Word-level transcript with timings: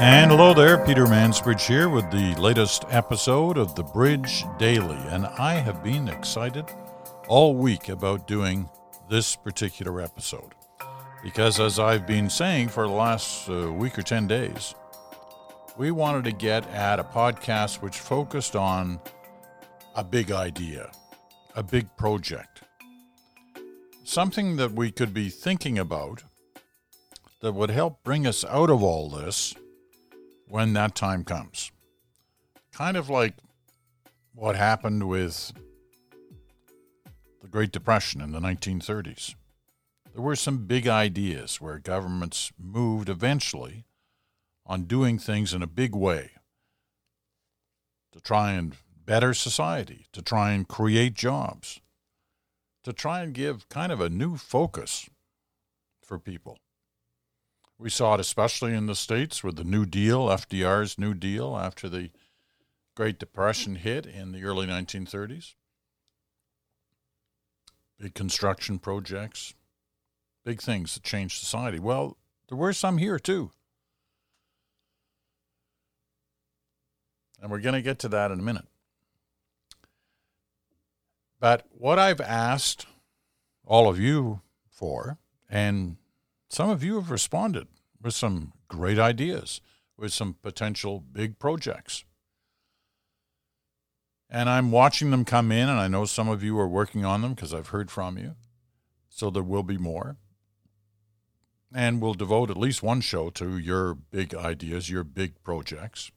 And 0.00 0.30
hello 0.30 0.54
there, 0.54 0.78
Peter 0.86 1.06
Mansbridge 1.06 1.66
here 1.66 1.88
with 1.88 2.08
the 2.12 2.32
latest 2.40 2.84
episode 2.88 3.58
of 3.58 3.74
the 3.74 3.82
Bridge 3.82 4.44
Daily. 4.56 4.96
And 5.08 5.26
I 5.26 5.54
have 5.54 5.82
been 5.82 6.06
excited 6.06 6.66
all 7.26 7.56
week 7.56 7.88
about 7.88 8.28
doing 8.28 8.70
this 9.10 9.34
particular 9.34 10.00
episode. 10.00 10.54
Because 11.24 11.58
as 11.58 11.80
I've 11.80 12.06
been 12.06 12.30
saying 12.30 12.68
for 12.68 12.86
the 12.86 12.92
last 12.92 13.50
uh, 13.50 13.72
week 13.72 13.98
or 13.98 14.02
10 14.02 14.28
days, 14.28 14.76
we 15.76 15.90
wanted 15.90 16.22
to 16.26 16.32
get 16.32 16.64
at 16.68 17.00
a 17.00 17.04
podcast 17.04 17.82
which 17.82 17.98
focused 17.98 18.54
on 18.54 19.00
a 19.96 20.04
big 20.04 20.30
idea, 20.30 20.92
a 21.56 21.62
big 21.64 21.88
project, 21.96 22.62
something 24.04 24.54
that 24.58 24.70
we 24.70 24.92
could 24.92 25.12
be 25.12 25.28
thinking 25.28 25.76
about 25.76 26.22
that 27.40 27.52
would 27.52 27.70
help 27.70 28.04
bring 28.04 28.28
us 28.28 28.44
out 28.44 28.70
of 28.70 28.80
all 28.80 29.08
this 29.10 29.56
when 30.48 30.72
that 30.72 30.94
time 30.94 31.24
comes. 31.24 31.70
Kind 32.72 32.96
of 32.96 33.08
like 33.08 33.34
what 34.34 34.56
happened 34.56 35.08
with 35.08 35.52
the 37.42 37.48
Great 37.48 37.72
Depression 37.72 38.20
in 38.20 38.32
the 38.32 38.40
1930s. 38.40 39.34
There 40.12 40.22
were 40.22 40.36
some 40.36 40.66
big 40.66 40.88
ideas 40.88 41.60
where 41.60 41.78
governments 41.78 42.52
moved 42.58 43.08
eventually 43.08 43.84
on 44.66 44.84
doing 44.84 45.18
things 45.18 45.54
in 45.54 45.62
a 45.62 45.66
big 45.66 45.94
way 45.94 46.32
to 48.12 48.20
try 48.20 48.52
and 48.52 48.76
better 49.04 49.32
society, 49.32 50.06
to 50.12 50.22
try 50.22 50.52
and 50.52 50.68
create 50.68 51.14
jobs, 51.14 51.80
to 52.84 52.92
try 52.92 53.22
and 53.22 53.32
give 53.32 53.68
kind 53.68 53.92
of 53.92 54.00
a 54.00 54.10
new 54.10 54.36
focus 54.36 55.08
for 56.02 56.18
people. 56.18 56.58
We 57.78 57.90
saw 57.90 58.14
it 58.14 58.20
especially 58.20 58.74
in 58.74 58.86
the 58.86 58.96
States 58.96 59.44
with 59.44 59.54
the 59.54 59.64
New 59.64 59.86
Deal, 59.86 60.26
FDR's 60.26 60.98
New 60.98 61.14
Deal 61.14 61.56
after 61.56 61.88
the 61.88 62.10
Great 62.96 63.20
Depression 63.20 63.76
hit 63.76 64.04
in 64.04 64.32
the 64.32 64.42
early 64.42 64.66
1930s. 64.66 65.54
Big 68.00 68.14
construction 68.14 68.80
projects, 68.80 69.54
big 70.44 70.60
things 70.60 70.94
that 70.94 71.04
changed 71.04 71.38
society. 71.38 71.78
Well, 71.78 72.16
there 72.48 72.58
were 72.58 72.72
some 72.72 72.98
here 72.98 73.20
too. 73.20 73.52
And 77.40 77.52
we're 77.52 77.60
going 77.60 77.74
to 77.74 77.82
get 77.82 78.00
to 78.00 78.08
that 78.08 78.32
in 78.32 78.40
a 78.40 78.42
minute. 78.42 78.66
But 81.38 81.66
what 81.70 82.00
I've 82.00 82.20
asked 82.20 82.86
all 83.64 83.88
of 83.88 84.00
you 84.00 84.40
for, 84.68 85.18
and 85.48 85.96
some 86.48 86.70
of 86.70 86.82
you 86.82 86.96
have 86.96 87.10
responded 87.10 87.68
with 88.00 88.14
some 88.14 88.52
great 88.68 88.98
ideas, 88.98 89.60
with 89.96 90.12
some 90.12 90.34
potential 90.34 91.00
big 91.00 91.38
projects. 91.38 92.04
And 94.30 94.48
I'm 94.48 94.70
watching 94.70 95.10
them 95.10 95.24
come 95.24 95.50
in, 95.50 95.68
and 95.68 95.78
I 95.78 95.88
know 95.88 96.04
some 96.04 96.28
of 96.28 96.42
you 96.42 96.58
are 96.58 96.68
working 96.68 97.04
on 97.04 97.22
them 97.22 97.34
because 97.34 97.54
I've 97.54 97.68
heard 97.68 97.90
from 97.90 98.18
you. 98.18 98.36
So 99.08 99.30
there 99.30 99.42
will 99.42 99.62
be 99.62 99.78
more. 99.78 100.16
And 101.74 102.00
we'll 102.00 102.14
devote 102.14 102.50
at 102.50 102.56
least 102.56 102.82
one 102.82 103.00
show 103.00 103.30
to 103.30 103.58
your 103.58 103.94
big 103.94 104.34
ideas, 104.34 104.90
your 104.90 105.04
big 105.04 105.42
projects. 105.42 106.10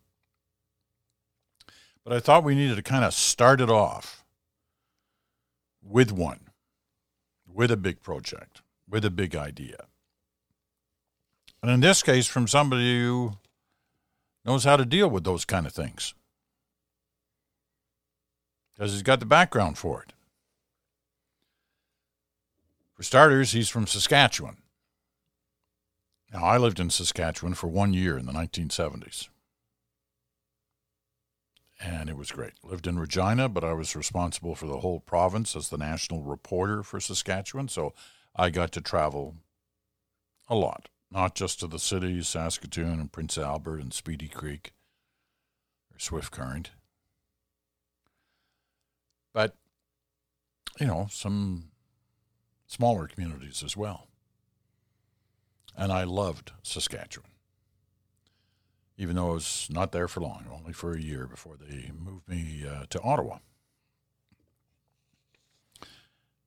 But 2.04 2.14
I 2.14 2.20
thought 2.20 2.44
we 2.44 2.56
needed 2.56 2.76
to 2.76 2.82
kind 2.82 3.04
of 3.04 3.14
start 3.14 3.62
it 3.62 3.70
off 3.70 4.24
with 5.82 6.12
one, 6.12 6.50
with 7.46 7.72
a 7.72 7.78
big 7.78 8.02
project, 8.02 8.62
with 8.90 9.04
a 9.04 9.12
big 9.12 9.36
idea. 9.36 9.88
And 11.62 11.70
in 11.72 11.80
this 11.80 12.02
case, 12.02 12.28
from 12.28 12.48
somebody 12.48 13.00
who 13.02 13.34
knows 14.46 14.64
how 14.64 14.78
to 14.78 14.86
deal 14.86 15.10
with 15.10 15.24
those 15.24 15.46
kind 15.46 15.68
of 15.68 15.74
things. 15.74 16.14
Because 18.74 18.94
he's 18.94 19.04
got 19.04 19.20
the 19.20 19.26
background 19.26 19.78
for 19.78 20.02
it. 20.02 20.14
For 22.96 23.04
starters, 23.04 23.52
he's 23.52 23.70
from 23.70 23.86
Saskatchewan. 23.86 24.58
Now, 26.34 26.46
I 26.46 26.58
lived 26.58 26.80
in 26.80 26.90
Saskatchewan 26.90 27.54
for 27.54 27.68
one 27.68 27.94
year 27.94 28.18
in 28.18 28.26
the 28.26 28.32
1970s. 28.32 29.28
And 31.80 32.10
it 32.10 32.18
was 32.18 32.32
great. 32.32 32.54
Lived 32.64 32.88
in 32.88 32.98
Regina, 32.98 33.50
but 33.50 33.64
I 33.64 33.74
was 33.74 33.96
responsible 33.96 34.56
for 34.56 34.68
the 34.68 34.80
whole 34.80 35.00
province 35.00 35.56
as 35.56 35.70
the 35.70 35.78
national 35.78 36.24
reporter 36.24 36.84
for 36.84 37.00
Saskatchewan. 37.00 37.68
So 37.68 37.94
I 38.36 38.50
got 38.50 38.72
to 38.74 38.82
travel 38.82 39.36
a 40.48 40.56
lot 40.56 40.90
not 41.12 41.36
just 41.36 41.60
to 41.60 41.68
the 41.68 41.80
cities, 41.80 42.30
Saskatoon 42.30 43.00
and 43.00 43.12
Prince 43.12 43.38
Albert 43.38 43.80
and 43.82 43.94
Speedy 43.94 44.30
Creek 44.30 44.72
or 45.94 46.00
Swift 46.00 46.32
Current, 46.32 46.72
but, 49.34 49.56
you 50.80 50.88
know, 50.88 51.08
some 51.12 51.66
smaller 52.66 53.08
communities 53.08 53.62
as 53.64 53.76
well. 53.76 54.08
And 55.76 55.92
I 55.92 56.04
loved 56.04 56.52
Saskatchewan, 56.64 57.32
even 58.98 59.16
though 59.16 59.32
I 59.32 59.34
was 59.34 59.68
not 59.70 59.92
there 59.92 60.08
for 60.08 60.22
long, 60.22 60.46
only 60.52 60.74
for 60.74 60.94
a 60.94 61.02
year 61.02 61.28
before 61.28 61.56
they 61.58 61.92
moved 61.98 62.28
me 62.28 62.66
uh, 62.70 62.86
to 62.90 63.02
Ottawa. 63.02 63.40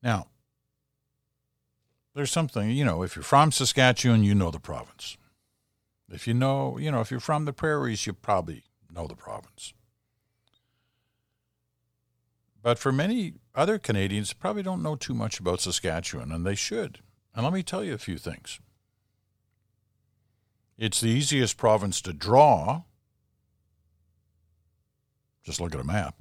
Now, 0.02 0.26
there's 2.14 2.30
something, 2.30 2.70
you 2.70 2.84
know, 2.84 3.02
if 3.02 3.16
you're 3.16 3.22
from 3.22 3.50
Saskatchewan, 3.52 4.22
you 4.22 4.34
know 4.34 4.50
the 4.50 4.60
province. 4.60 5.16
If 6.10 6.28
you 6.28 6.34
know, 6.34 6.78
you 6.78 6.90
know, 6.90 7.00
if 7.00 7.10
you're 7.10 7.20
from 7.20 7.44
the 7.44 7.52
prairies, 7.52 8.06
you 8.06 8.12
probably 8.12 8.64
know 8.92 9.06
the 9.06 9.16
province. 9.16 9.74
But 12.62 12.78
for 12.78 12.92
many 12.92 13.34
other 13.54 13.78
Canadians, 13.78 14.32
probably 14.32 14.62
don't 14.62 14.82
know 14.82 14.96
too 14.96 15.14
much 15.14 15.40
about 15.40 15.60
Saskatchewan, 15.60 16.32
and 16.32 16.46
they 16.46 16.54
should. 16.54 17.00
And 17.34 17.44
let 17.44 17.52
me 17.52 17.62
tell 17.62 17.84
you 17.84 17.94
a 17.94 17.98
few 17.98 18.16
things. 18.16 18.60
It's 20.78 21.00
the 21.00 21.10
easiest 21.10 21.56
province 21.56 22.00
to 22.02 22.12
draw. 22.12 22.82
Just 25.44 25.60
look 25.60 25.74
at 25.74 25.80
a 25.80 25.84
map. 25.84 26.16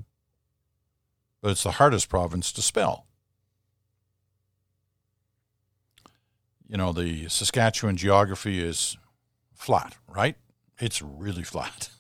But 1.41 1.51
it's 1.51 1.63
the 1.63 1.71
hardest 1.71 2.09
province 2.09 2.51
to 2.53 2.61
spell. 2.61 3.05
You 6.73 6.77
know, 6.77 6.91
the 6.91 7.29
Saskatchewan 7.29 7.97
geography 7.97 8.59
is 8.59 8.97
flat, 9.53 9.95
right? 10.07 10.35
It's 10.79 11.01
really 11.01 11.43
flat. 11.43 11.89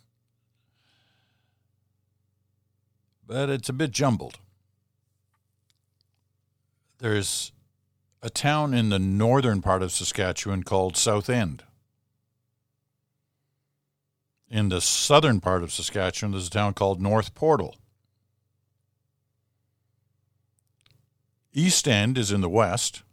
But 3.25 3.49
it's 3.49 3.69
a 3.69 3.73
bit 3.73 3.91
jumbled. 3.91 4.39
There's 6.97 7.53
a 8.21 8.29
town 8.29 8.73
in 8.73 8.89
the 8.89 8.99
northern 8.99 9.61
part 9.61 9.81
of 9.81 9.93
Saskatchewan 9.93 10.63
called 10.63 10.97
South 10.97 11.29
End. 11.29 11.63
In 14.49 14.67
the 14.67 14.81
southern 14.81 15.39
part 15.39 15.63
of 15.63 15.71
Saskatchewan, 15.71 16.33
there's 16.33 16.47
a 16.47 16.51
town 16.51 16.73
called 16.73 17.01
North 17.01 17.33
Portal. 17.33 17.77
East 21.53 21.87
End 21.87 22.17
is 22.17 22.29
in 22.29 22.41
the 22.41 22.49
west, 22.49 23.03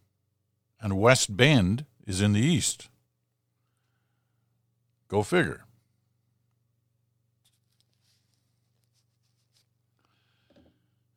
and 0.81 0.99
West 0.99 1.37
Bend 1.37 1.85
is 2.07 2.21
in 2.21 2.33
the 2.33 2.41
east. 2.41 2.89
Go 5.09 5.23
figure. 5.23 5.65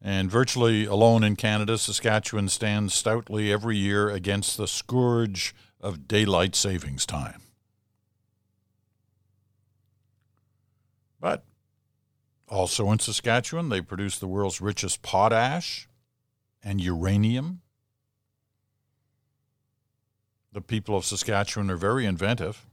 And 0.01 0.29
virtually 0.29 0.85
alone 0.85 1.23
in 1.23 1.37
Canada, 1.37 1.77
Saskatchewan 1.77 2.49
stands 2.49 2.93
stoutly 2.93 3.53
every 3.53 3.77
year 3.77 4.09
against 4.09 4.57
the 4.57 4.67
scourge 4.67 5.55
of 5.79 6.09
daylight 6.09 6.55
savings 6.55 7.05
time. 7.05 7.41
But 11.21 11.45
also 12.49 12.91
in 12.91 12.99
Saskatchewan, 12.99 13.69
they 13.69 13.79
produce 13.79 14.19
the 14.19 14.27
world's 14.27 14.59
richest 14.59 15.01
potash 15.01 15.87
and 16.61 16.81
uranium 16.81 17.62
the 20.53 20.61
people 20.61 20.95
of 20.95 21.03
Saskatchewan 21.03 21.69
are 21.71 21.75
very 21.75 22.05
inventive. 22.05 22.65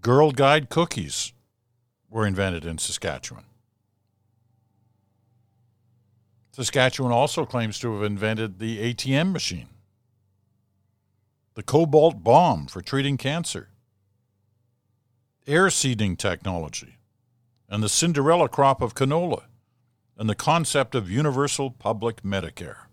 Girl 0.00 0.30
Guide 0.30 0.68
cookies 0.68 1.32
were 2.08 2.26
invented 2.26 2.64
in 2.64 2.78
Saskatchewan. 2.78 3.44
Saskatchewan 6.52 7.12
also 7.12 7.46
claims 7.46 7.78
to 7.78 7.94
have 7.94 8.02
invented 8.02 8.58
the 8.58 8.92
ATM 8.92 9.32
machine, 9.32 9.68
the 11.54 11.62
cobalt 11.62 12.22
bomb 12.22 12.66
for 12.66 12.82
treating 12.82 13.16
cancer, 13.16 13.68
air 15.46 15.70
seeding 15.70 16.16
technology, 16.16 16.98
and 17.68 17.82
the 17.82 17.88
Cinderella 17.88 18.48
crop 18.48 18.82
of 18.82 18.94
canola, 18.94 19.44
and 20.18 20.28
the 20.28 20.34
concept 20.34 20.94
of 20.94 21.10
universal 21.10 21.70
public 21.70 22.22
Medicare. 22.22 22.86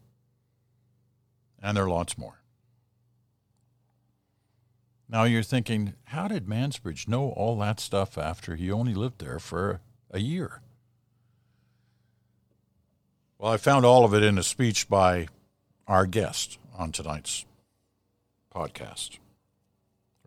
And 1.62 1.76
there 1.76 1.86
are 1.86 1.90
lots 1.90 2.18
more. 2.18 2.38
Now 5.10 5.24
you're 5.24 5.44
thinking, 5.44 5.94
how 6.06 6.28
did 6.28 6.48
Mansbridge 6.48 7.08
know 7.08 7.30
all 7.30 7.58
that 7.60 7.80
stuff 7.80 8.18
after 8.18 8.56
he 8.56 8.72
only 8.72 8.94
lived 8.94 9.20
there 9.20 9.40
for 9.40 9.80
a 10.12 10.20
year? 10.20 10.62
Well, 13.38 13.54
I 13.54 13.58
found 13.58 13.86
all 13.86 14.04
of 14.04 14.14
it 14.14 14.24
in 14.24 14.38
a 14.38 14.44
speech 14.44 14.90
by 14.90 15.28
our 15.88 16.06
guest 16.06 16.58
on 16.76 16.92
tonight's 16.92 17.46
podcast, 18.54 19.20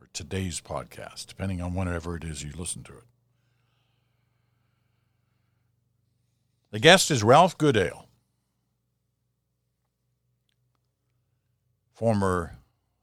or 0.00 0.08
today's 0.12 0.60
podcast, 0.60 1.26
depending 1.26 1.60
on 1.60 1.74
whenever 1.74 2.16
it 2.16 2.24
is 2.24 2.42
you 2.42 2.52
listen 2.56 2.82
to 2.84 2.92
it. 2.92 3.04
The 6.70 6.78
guest 6.78 7.10
is 7.10 7.22
Ralph 7.22 7.58
Goodale, 7.58 8.06
former 11.92 12.56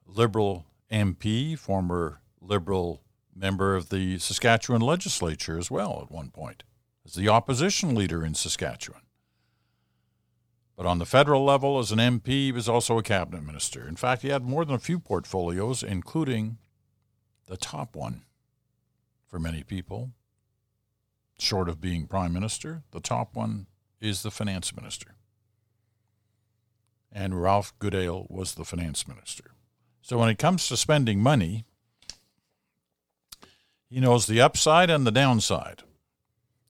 Liberal 0.08 0.66
MP, 0.92 1.58
former 1.58 2.22
Liberal 2.42 3.04
member 3.36 3.76
of 3.76 3.90
the 3.90 4.18
Saskatchewan 4.18 4.82
legislature 4.82 5.58
as 5.58 5.70
well 5.70 6.02
at 6.02 6.12
one 6.12 6.30
point, 6.30 6.64
as 7.06 7.14
the 7.14 7.30
opposition 7.30 7.94
leader 7.94 8.26
in 8.26 8.34
Saskatchewan. 8.34 9.02
But 10.76 10.86
on 10.86 11.00
the 11.00 11.06
federal 11.06 11.44
level, 11.44 11.80
as 11.80 11.92
an 11.92 11.98
MP, 11.98 12.28
he 12.28 12.52
was 12.52 12.70
also 12.70 12.98
a 12.98 13.04
cabinet 13.04 13.44
minister. 13.44 13.88
In 13.88 13.96
fact, 13.96 14.22
he 14.22 14.30
had 14.30 14.44
more 14.44 14.64
than 14.64 14.76
a 14.76 14.80
few 14.80 15.00
portfolios, 15.00 15.82
including 15.82 16.58
the 17.48 17.58
top 17.58 17.96
one 17.96 18.24
for 19.26 19.40
many 19.40 19.64
people, 19.64 20.12
short 21.40 21.68
of 21.68 21.82
being 21.82 22.06
prime 22.06 22.32
minister. 22.32 22.84
The 22.92 23.00
top 23.00 23.36
one 23.36 23.66
is 24.00 24.22
the 24.22 24.32
finance 24.32 24.76
minister. 24.76 25.16
And 27.12 27.42
Ralph 27.42 27.74
Goodale 27.80 28.28
was 28.30 28.54
the 28.54 28.66
finance 28.66 29.08
minister. 29.08 29.52
So 30.08 30.18
when 30.18 30.30
it 30.30 30.38
comes 30.38 30.70
to 30.70 30.78
spending 30.78 31.20
money, 31.20 31.66
he 33.90 34.00
knows 34.00 34.26
the 34.26 34.40
upside 34.40 34.90
and 34.90 35.06
the 35.06 35.12
downside. 35.12 35.84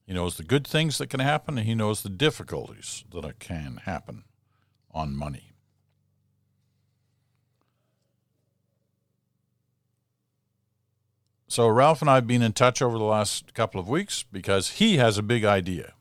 He 0.07 0.13
knows 0.13 0.37
the 0.37 0.43
good 0.43 0.65
things 0.65 0.97
that 0.97 1.11
can 1.11 1.19
happen, 1.19 1.55
and 1.59 1.67
he 1.67 1.75
knows 1.75 2.01
the 2.01 2.09
difficulties 2.09 3.03
that 3.13 3.37
can 3.37 3.81
happen 3.85 4.23
on 4.89 5.15
money. 5.15 5.53
So, 11.47 11.67
Ralph 11.67 12.01
and 12.01 12.09
I 12.09 12.15
have 12.15 12.25
been 12.25 12.41
in 12.41 12.53
touch 12.53 12.81
over 12.81 12.97
the 12.97 13.03
last 13.03 13.53
couple 13.53 13.79
of 13.79 13.87
weeks 13.87 14.23
because 14.23 14.71
he 14.71 14.97
has 14.97 15.19
a 15.19 15.23
big 15.23 15.45
idea. 15.45 15.93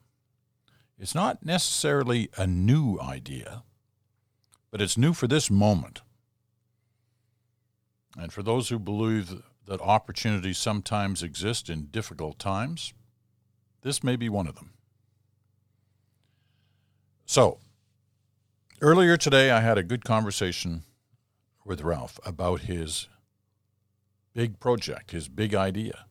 It's 0.98 1.14
not 1.14 1.44
necessarily 1.44 2.30
a 2.38 2.46
new 2.46 2.98
idea, 2.98 3.62
but 4.70 4.80
it's 4.80 4.96
new 4.96 5.12
for 5.12 5.28
this 5.28 5.50
moment. 5.50 6.00
And 8.18 8.32
for 8.32 8.42
those 8.42 8.68
who 8.68 8.78
believe 8.78 9.42
that 9.66 9.80
opportunities 9.80 10.58
sometimes 10.58 11.22
exist 11.22 11.68
in 11.68 11.86
difficult 11.86 12.38
times, 12.38 12.94
this 13.82 14.02
may 14.02 14.16
be 14.16 14.28
one 14.28 14.46
of 14.46 14.54
them. 14.54 14.70
So, 17.26 17.58
earlier 18.80 19.16
today, 19.16 19.50
I 19.50 19.60
had 19.60 19.78
a 19.78 19.82
good 19.82 20.04
conversation 20.04 20.84
with 21.64 21.82
Ralph 21.82 22.18
about 22.24 22.60
his 22.62 23.08
big 24.32 24.60
project, 24.60 25.10
his 25.10 25.28
big 25.28 25.54
idea. 25.54 26.06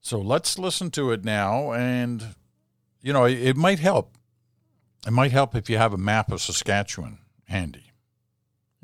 So 0.00 0.18
let's 0.18 0.58
listen 0.58 0.90
to 0.92 1.12
it 1.12 1.24
now. 1.24 1.72
And, 1.72 2.34
you 3.00 3.12
know, 3.12 3.24
it, 3.24 3.56
might 3.56 3.78
help. 3.78 4.18
It 5.06 5.12
might 5.12 5.32
help 5.32 5.54
if 5.54 5.70
you 5.70 5.78
have 5.78 5.94
a 5.94 5.98
map 5.98 6.30
of 6.30 6.42
Saskatchewan 6.42 7.18
handy. 7.46 7.93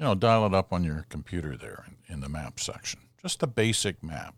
You 0.00 0.06
know, 0.06 0.14
dial 0.14 0.46
it 0.46 0.54
up 0.54 0.72
on 0.72 0.82
your 0.82 1.04
computer 1.10 1.58
there 1.58 1.84
in, 2.08 2.20
the 2.20 2.28
map 2.30 2.58
section. 2.58 3.00
Just 3.20 3.42
a 3.42 3.46
basic 3.46 4.02
map 4.02 4.34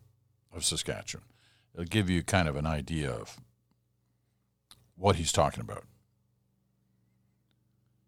of 0.53 0.65
Saskatchewan. 0.65 1.25
It'll 1.73 1.85
give 1.85 2.11
you 2.11 2.25
kind 2.25 2.49
of 2.49 2.57
an 2.57 2.67
idea 2.67 3.09
of 3.09 3.37
what 4.97 5.15
he's 5.15 5.31
talking 5.31 5.61
about. 5.61 5.85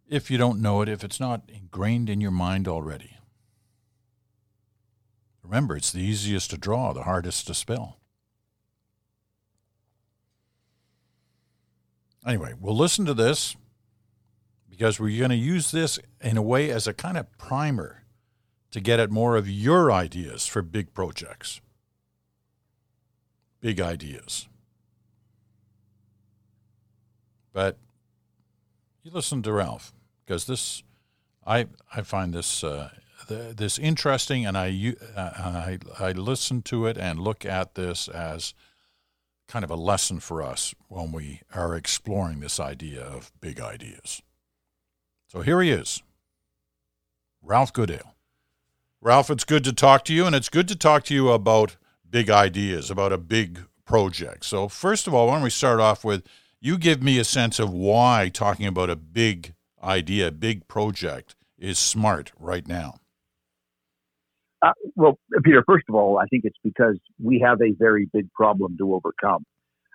If 0.08 0.32
you 0.32 0.36
don't 0.36 0.60
know 0.60 0.82
it, 0.82 0.88
if 0.88 1.04
it's 1.04 1.20
not 1.20 1.42
ingrained 1.48 2.10
in 2.10 2.20
your 2.20 2.32
mind 2.32 2.66
already. 2.66 3.18
Remember, 5.44 5.76
it's 5.76 5.92
the 5.92 6.02
easiest 6.02 6.50
to 6.50 6.58
draw, 6.58 6.92
the 6.92 7.04
hardest 7.04 7.46
to 7.46 7.54
spell. 7.54 7.98
Anyway, 12.26 12.54
we'll 12.58 12.76
listen 12.76 13.06
to 13.06 13.14
this 13.14 13.54
because 14.74 14.98
we're 14.98 15.18
going 15.18 15.30
to 15.30 15.36
use 15.36 15.70
this 15.70 15.98
in 16.20 16.36
a 16.36 16.42
way 16.42 16.70
as 16.70 16.86
a 16.86 16.92
kind 16.92 17.16
of 17.16 17.30
primer 17.38 18.02
to 18.70 18.80
get 18.80 18.98
at 18.98 19.10
more 19.10 19.36
of 19.36 19.48
your 19.48 19.92
ideas 19.92 20.46
for 20.46 20.62
big 20.62 20.92
projects 20.94 21.60
big 23.64 23.80
ideas. 23.80 24.46
But 27.54 27.78
you 29.02 29.10
listen 29.10 29.42
to 29.42 29.52
Ralph 29.52 29.94
because 30.26 30.44
this, 30.44 30.82
I 31.46 31.68
I 31.96 32.02
find 32.02 32.34
this 32.34 32.62
uh, 32.62 32.90
the, 33.26 33.54
this 33.56 33.78
interesting, 33.78 34.44
and 34.44 34.58
I, 34.58 34.94
uh, 35.16 35.30
I 35.36 35.78
I 35.98 36.12
listen 36.12 36.60
to 36.62 36.84
it 36.86 36.98
and 36.98 37.18
look 37.18 37.46
at 37.46 37.74
this 37.74 38.06
as 38.08 38.52
kind 39.48 39.64
of 39.64 39.70
a 39.70 39.76
lesson 39.76 40.20
for 40.20 40.42
us 40.42 40.74
when 40.88 41.10
we 41.10 41.40
are 41.54 41.74
exploring 41.74 42.40
this 42.40 42.60
idea 42.60 43.00
of 43.00 43.32
big 43.40 43.60
ideas. 43.60 44.20
So 45.34 45.40
here 45.40 45.60
he 45.60 45.70
is, 45.70 46.00
Ralph 47.42 47.72
Goodale. 47.72 48.14
Ralph, 49.00 49.30
it's 49.30 49.42
good 49.42 49.64
to 49.64 49.72
talk 49.72 50.04
to 50.04 50.14
you, 50.14 50.26
and 50.26 50.36
it's 50.36 50.48
good 50.48 50.68
to 50.68 50.76
talk 50.76 51.02
to 51.06 51.14
you 51.14 51.30
about 51.30 51.76
big 52.08 52.30
ideas, 52.30 52.88
about 52.88 53.12
a 53.12 53.18
big 53.18 53.64
project. 53.84 54.44
So, 54.44 54.68
first 54.68 55.08
of 55.08 55.12
all, 55.12 55.26
why 55.26 55.34
don't 55.34 55.42
we 55.42 55.50
start 55.50 55.80
off 55.80 56.04
with 56.04 56.24
you 56.60 56.78
give 56.78 57.02
me 57.02 57.18
a 57.18 57.24
sense 57.24 57.58
of 57.58 57.72
why 57.72 58.30
talking 58.32 58.68
about 58.68 58.90
a 58.90 58.94
big 58.94 59.54
idea, 59.82 60.28
a 60.28 60.30
big 60.30 60.68
project 60.68 61.34
is 61.58 61.80
smart 61.80 62.30
right 62.38 62.68
now? 62.68 63.00
Uh, 64.62 64.70
well, 64.94 65.18
Peter, 65.42 65.64
first 65.66 65.86
of 65.88 65.96
all, 65.96 66.16
I 66.16 66.26
think 66.26 66.44
it's 66.44 66.60
because 66.62 66.96
we 67.20 67.40
have 67.44 67.60
a 67.60 67.72
very 67.76 68.08
big 68.12 68.32
problem 68.34 68.76
to 68.78 68.94
overcome. 68.94 69.44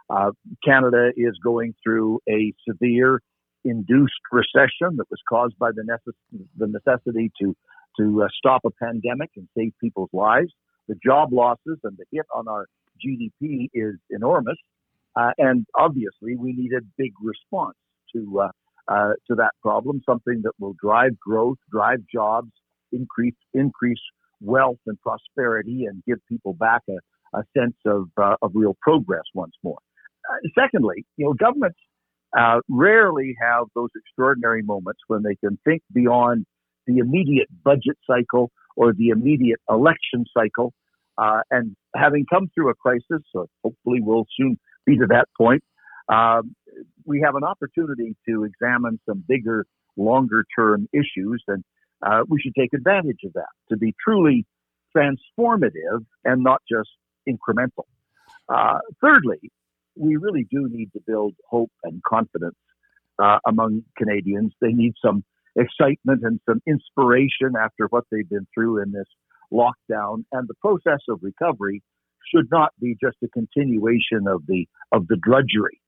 Uh, 0.10 0.32
Canada 0.66 1.12
is 1.16 1.40
going 1.42 1.75
through 1.82 2.20
a 2.28 2.54
severe 2.68 3.22
induced 3.66 4.20
recession 4.32 4.98
that 4.98 5.10
was 5.10 5.20
caused 5.28 5.58
by 5.60 5.72
the, 5.72 5.84
necess- 5.84 6.44
the 6.58 6.68
necessity 6.68 7.32
to 7.42 7.56
to 7.98 8.24
uh, 8.24 8.28
stop 8.38 8.62
a 8.66 8.70
pandemic 8.72 9.30
and 9.36 9.48
save 9.58 9.74
people's 9.82 10.12
lives 10.13 10.54
the 10.89 10.96
job 11.06 11.32
losses 11.32 11.78
and 11.84 11.96
the 11.98 12.06
hit 12.12 12.25
on 12.36 12.48
our 12.50 12.66
GDP 13.00 13.70
is 13.74 13.96
enormous. 14.10 14.58
Uh, 15.16 15.32
and 15.38 15.66
obviously, 15.78 16.36
we 16.36 16.51
need 16.51 16.74
a 16.74 16.82
big 16.98 17.13
response 17.22 17.78
to 18.13 18.42
uh, 18.42 18.50
uh, 18.92 19.13
to 19.28 19.36
that 19.36 19.51
problem, 19.62 20.01
something 20.04 20.42
that 20.44 20.54
will 20.60 20.75
drive 20.82 21.18
growth, 21.20 21.58
drive 21.72 22.00
jobs, 22.12 22.51
increase 22.92 23.36
increase 23.54 24.01
wealth 24.42 24.80
and 24.88 25.00
prosperity, 25.01 25.86
and 25.86 26.04
give 26.08 26.18
people 26.28 26.54
back 26.54 26.82
a, 26.89 27.38
a 27.38 27.44
sense 27.56 27.78
of 27.86 28.10
uh, 28.22 28.36
of 28.42 28.51
real 28.56 28.75
progress 28.82 29.24
once 29.34 29.54
more. 29.63 29.80
Uh, 30.30 30.50
secondly, 30.58 31.06
you 31.18 31.25
know, 31.25 31.34
governments 31.34 31.80
uh, 32.38 32.60
rarely 32.70 33.36
have 33.42 33.66
those 33.76 33.90
extraordinary 33.96 34.62
moments 34.62 35.02
when 35.08 35.24
they 35.24 35.36
can 35.36 35.58
think 35.66 35.82
beyond 35.94 36.46
the 36.86 36.98
immediate 36.98 37.48
budget 37.64 37.98
cycle 38.06 38.52
or 38.76 38.94
the 38.94 39.10
immediate 39.10 39.60
election 39.70 40.26
cycle. 40.36 40.74
Uh, 41.18 41.42
and 41.52 41.76
having 41.96 42.26
come 42.32 42.50
through 42.54 42.70
a 42.70 42.76
crisis, 42.76 43.22
so 43.34 43.48
hopefully 43.64 44.00
we'll 44.02 44.26
soon 44.38 44.58
be 44.86 44.98
to 44.98 45.06
that 45.08 45.28
point, 45.38 45.62
um, 46.08 46.56
we 47.06 47.22
have 47.22 47.36
an 47.36 47.44
opportunity 47.44 48.16
to 48.28 48.46
examine 48.46 49.00
some 49.08 49.24
bigger, 49.28 49.66
longer 49.98 50.46
term 50.58 50.88
issues, 50.94 51.44
and 51.48 51.64
uh, 52.06 52.22
we 52.28 52.40
should 52.42 52.56
take 52.56 52.74
advantage 52.74 53.20
of 53.26 53.34
that 53.34 53.50
to 53.70 53.78
be 53.78 53.94
truly 54.04 54.46
transformative 54.96 56.06
and 56.24 56.44
not 56.44 56.62
just 56.70 56.90
incremental. 57.28 57.86
Uh, 58.48 58.80
thirdly, 59.02 59.52
we 60.00 60.15
really 60.15 60.48
do 60.50 60.68
need 60.72 60.91
to 60.94 61.01
build 61.06 61.36
hope 61.50 61.72
and 61.84 62.01
confidence 62.03 62.56
uh, 63.22 63.39
among 63.46 63.84
Canadians. 63.98 64.53
They 64.62 64.72
need 64.72 64.94
some 65.03 65.24
excitement 65.56 66.22
and 66.24 66.39
some 66.48 66.62
inspiration 66.68 67.53
after 67.60 67.88
what 67.89 68.06
they've 68.12 68.29
been 68.29 68.48
through 68.53 68.82
in 68.82 68.91
this 68.91 69.08
lockdown. 69.51 70.24
And 70.32 70.48
the 70.48 70.56
process 70.62 71.01
of 71.10 71.20
recovery 71.22 71.84
should 72.34 72.48
not 72.51 72.72
be 72.79 72.96
just 73.01 73.18
a 73.24 73.27
continuation 73.29 74.27
of 74.27 74.44
the 74.48 74.68
of 74.91 75.08
the 75.08 75.18
drudgery. 75.22 75.82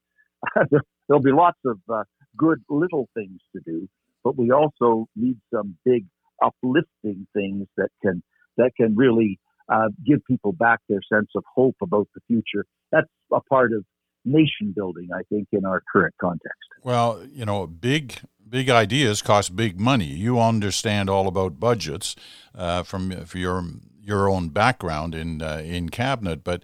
There'll 1.08 1.22
be 1.22 1.32
lots 1.32 1.60
of 1.66 1.80
uh, 1.92 2.04
good 2.36 2.62
little 2.70 3.08
things 3.14 3.40
to 3.56 3.62
do, 3.66 3.88
but 4.24 4.38
we 4.38 4.52
also 4.52 5.08
need 5.16 5.38
some 5.54 5.78
big 5.86 6.06
uplifting 6.44 7.28
things 7.34 7.68
that 7.78 7.90
can 8.02 8.24
that 8.58 8.72
can 8.76 8.96
really 8.96 9.40
uh, 9.72 9.90
give 10.06 10.20
people 10.26 10.52
back 10.52 10.80
their 10.90 11.02
sense 11.12 11.30
of 11.36 11.44
hope 11.54 11.76
about 11.82 12.08
the 12.16 12.22
future. 12.28 12.66
That's 12.92 13.08
a 13.32 13.42
part 13.42 13.72
of 13.74 13.86
nation 14.26 14.74
building, 14.76 15.10
I 15.14 15.24
think, 15.30 15.48
in 15.52 15.66
our 15.66 15.82
current 15.92 16.16
context. 16.20 16.58
Well, 16.84 17.24
you 17.32 17.46
know, 17.46 17.68
big 17.68 18.16
big 18.48 18.70
ideas 18.70 19.22
cost 19.22 19.56
big 19.56 19.80
money. 19.80 20.06
You 20.06 20.40
understand 20.40 21.10
all 21.10 21.28
about 21.28 21.60
budgets 21.60 22.16
uh, 22.54 22.84
from 22.84 23.12
your 23.34 23.64
your 24.02 24.30
own 24.30 24.50
background 24.50 25.16
in 25.16 25.42
uh, 25.42 25.62
in 25.66 25.90
cabinet, 25.90 26.44
but 26.44 26.64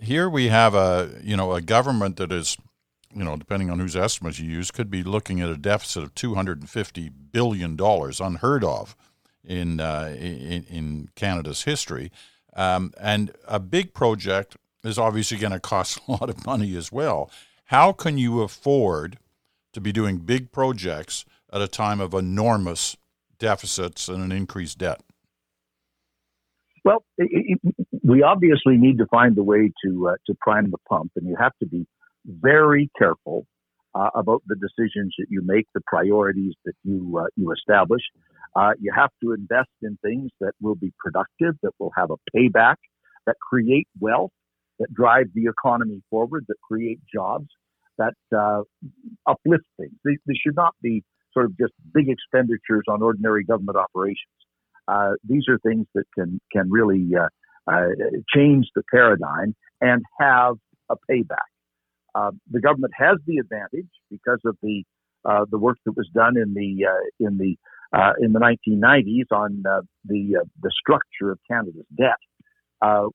here 0.00 0.28
we 0.28 0.48
have 0.48 0.74
a 0.74 1.10
you 1.22 1.36
know 1.36 1.52
a 1.52 1.60
government 1.60 2.16
that 2.16 2.32
is 2.32 2.56
you 3.14 3.24
know 3.24 3.36
depending 3.36 3.70
on 3.70 3.78
whose 3.78 3.96
estimates 3.96 4.38
you 4.38 4.50
use 4.50 4.70
could 4.70 4.90
be 4.90 5.02
looking 5.02 5.40
at 5.40 5.48
a 5.48 5.56
deficit 5.56 6.02
of 6.02 6.14
250 6.14 7.08
billion 7.08 7.76
dollars 7.76 8.20
unheard 8.20 8.64
of 8.64 8.96
in, 9.44 9.80
uh, 9.80 10.14
in 10.18 10.64
in 10.68 11.08
Canada's 11.14 11.62
history 11.62 12.10
um, 12.54 12.92
and 13.00 13.32
a 13.48 13.58
big 13.58 13.94
project 13.94 14.56
is 14.84 14.98
obviously 14.98 15.38
going 15.38 15.52
to 15.52 15.60
cost 15.60 16.00
a 16.08 16.12
lot 16.12 16.28
of 16.28 16.46
money 16.46 16.76
as 16.76 16.92
well 16.92 17.30
how 17.66 17.92
can 17.92 18.18
you 18.18 18.42
afford 18.42 19.18
to 19.72 19.80
be 19.80 19.92
doing 19.92 20.18
big 20.18 20.52
projects 20.52 21.24
at 21.52 21.62
a 21.62 21.68
time 21.68 22.00
of 22.00 22.14
enormous 22.14 22.96
deficits 23.38 24.08
and 24.08 24.22
an 24.22 24.32
increased 24.32 24.78
debt 24.78 25.00
well, 26.84 27.04
it, 27.16 27.58
it, 27.62 27.74
we 28.02 28.22
obviously 28.22 28.76
need 28.76 28.98
to 28.98 29.06
find 29.06 29.38
a 29.38 29.42
way 29.42 29.70
to 29.84 30.08
uh, 30.08 30.14
to 30.26 30.34
prime 30.40 30.70
the 30.70 30.78
pump, 30.88 31.12
and 31.16 31.28
you 31.28 31.36
have 31.38 31.52
to 31.60 31.66
be 31.66 31.86
very 32.26 32.90
careful 32.98 33.46
uh, 33.94 34.10
about 34.14 34.42
the 34.46 34.56
decisions 34.56 35.14
that 35.18 35.26
you 35.28 35.42
make, 35.44 35.66
the 35.74 35.80
priorities 35.86 36.54
that 36.64 36.74
you 36.82 37.20
uh, 37.20 37.26
you 37.36 37.52
establish. 37.52 38.02
Uh, 38.54 38.72
you 38.80 38.92
have 38.94 39.10
to 39.22 39.32
invest 39.32 39.70
in 39.80 39.96
things 40.02 40.30
that 40.40 40.52
will 40.60 40.74
be 40.74 40.92
productive, 40.98 41.54
that 41.62 41.72
will 41.78 41.92
have 41.96 42.10
a 42.10 42.16
payback, 42.36 42.76
that 43.26 43.36
create 43.40 43.88
wealth, 43.98 44.32
that 44.82 44.92
drive 44.92 45.26
the 45.34 45.44
economy 45.46 46.02
forward, 46.10 46.44
that 46.48 46.56
create 46.60 46.98
jobs, 47.12 47.46
that 47.98 48.14
uh, 48.36 48.62
uplift 49.26 49.64
things. 49.78 49.92
They 50.04 50.34
should 50.34 50.56
not 50.56 50.74
be 50.82 51.04
sort 51.32 51.46
of 51.46 51.56
just 51.56 51.72
big 51.94 52.08
expenditures 52.08 52.84
on 52.88 53.00
ordinary 53.02 53.44
government 53.44 53.78
operations. 53.78 54.18
Uh, 54.88 55.12
these 55.26 55.44
are 55.48 55.58
things 55.58 55.86
that 55.94 56.04
can 56.14 56.40
can 56.52 56.70
really 56.70 57.08
uh, 57.16 57.28
uh, 57.72 57.86
change 58.34 58.66
the 58.74 58.82
paradigm 58.92 59.54
and 59.80 60.02
have 60.18 60.56
a 60.90 60.96
payback. 61.10 61.50
Uh, 62.14 62.32
the 62.50 62.60
government 62.60 62.92
has 62.96 63.16
the 63.26 63.38
advantage 63.38 63.88
because 64.10 64.40
of 64.44 64.56
the 64.62 64.82
uh, 65.24 65.44
the 65.50 65.58
work 65.58 65.78
that 65.86 65.96
was 65.96 66.08
done 66.12 66.36
in 66.36 66.52
the 66.54 66.84
in 67.20 67.38
the 67.38 67.56
in 68.20 68.32
the 68.32 68.40
1990s 68.40 69.26
on 69.30 69.62
the 69.62 69.82
the 70.60 70.70
structure 70.70 71.30
of 71.30 71.38
Canada's 71.48 71.86
debt. 71.96 72.18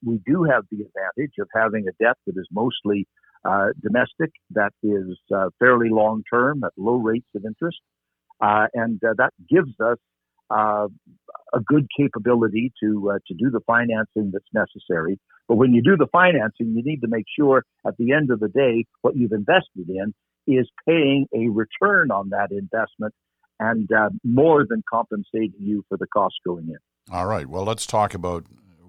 We 0.03 0.21
do 0.25 0.43
have 0.43 0.63
the 0.71 0.77
advantage 0.77 1.33
of 1.39 1.47
having 1.53 1.87
a 1.87 2.03
debt 2.03 2.17
that 2.25 2.37
is 2.37 2.47
mostly 2.51 3.07
domestic, 3.81 4.31
that 4.51 4.71
is 4.83 5.17
fairly 5.59 5.89
long 5.89 6.23
term 6.31 6.63
at 6.63 6.71
low 6.77 6.95
rates 6.95 7.27
of 7.35 7.45
interest, 7.45 7.79
and 8.39 8.99
that 9.01 9.31
gives 9.49 9.79
us 9.79 9.97
uh, 10.49 10.87
a 11.53 11.59
good 11.59 11.87
capability 11.97 12.71
to 12.81 13.11
uh, 13.11 13.19
to 13.27 13.33
do 13.33 13.49
the 13.49 13.59
financing 13.67 14.31
that's 14.31 14.45
necessary. 14.53 15.19
But 15.47 15.55
when 15.55 15.73
you 15.73 15.81
do 15.81 15.97
the 15.97 16.07
financing, 16.11 16.73
you 16.75 16.83
need 16.83 17.01
to 17.01 17.07
make 17.07 17.25
sure 17.37 17.63
at 17.85 17.97
the 17.97 18.13
end 18.13 18.31
of 18.31 18.39
the 18.39 18.49
day 18.49 18.85
what 19.01 19.15
you've 19.15 19.31
invested 19.31 19.89
in 19.89 20.13
is 20.47 20.69
paying 20.87 21.27
a 21.33 21.49
return 21.49 22.11
on 22.11 22.29
that 22.29 22.51
investment 22.51 23.13
and 23.59 23.91
uh, 23.91 24.09
more 24.23 24.65
than 24.69 24.83
compensating 24.89 25.53
you 25.59 25.83
for 25.89 25.97
the 25.97 26.07
cost 26.07 26.35
going 26.45 26.69
in. 26.69 26.77
All 27.11 27.25
right. 27.25 27.47
Well, 27.47 27.63
let's 27.63 27.85
talk 27.85 28.13
about 28.13 28.45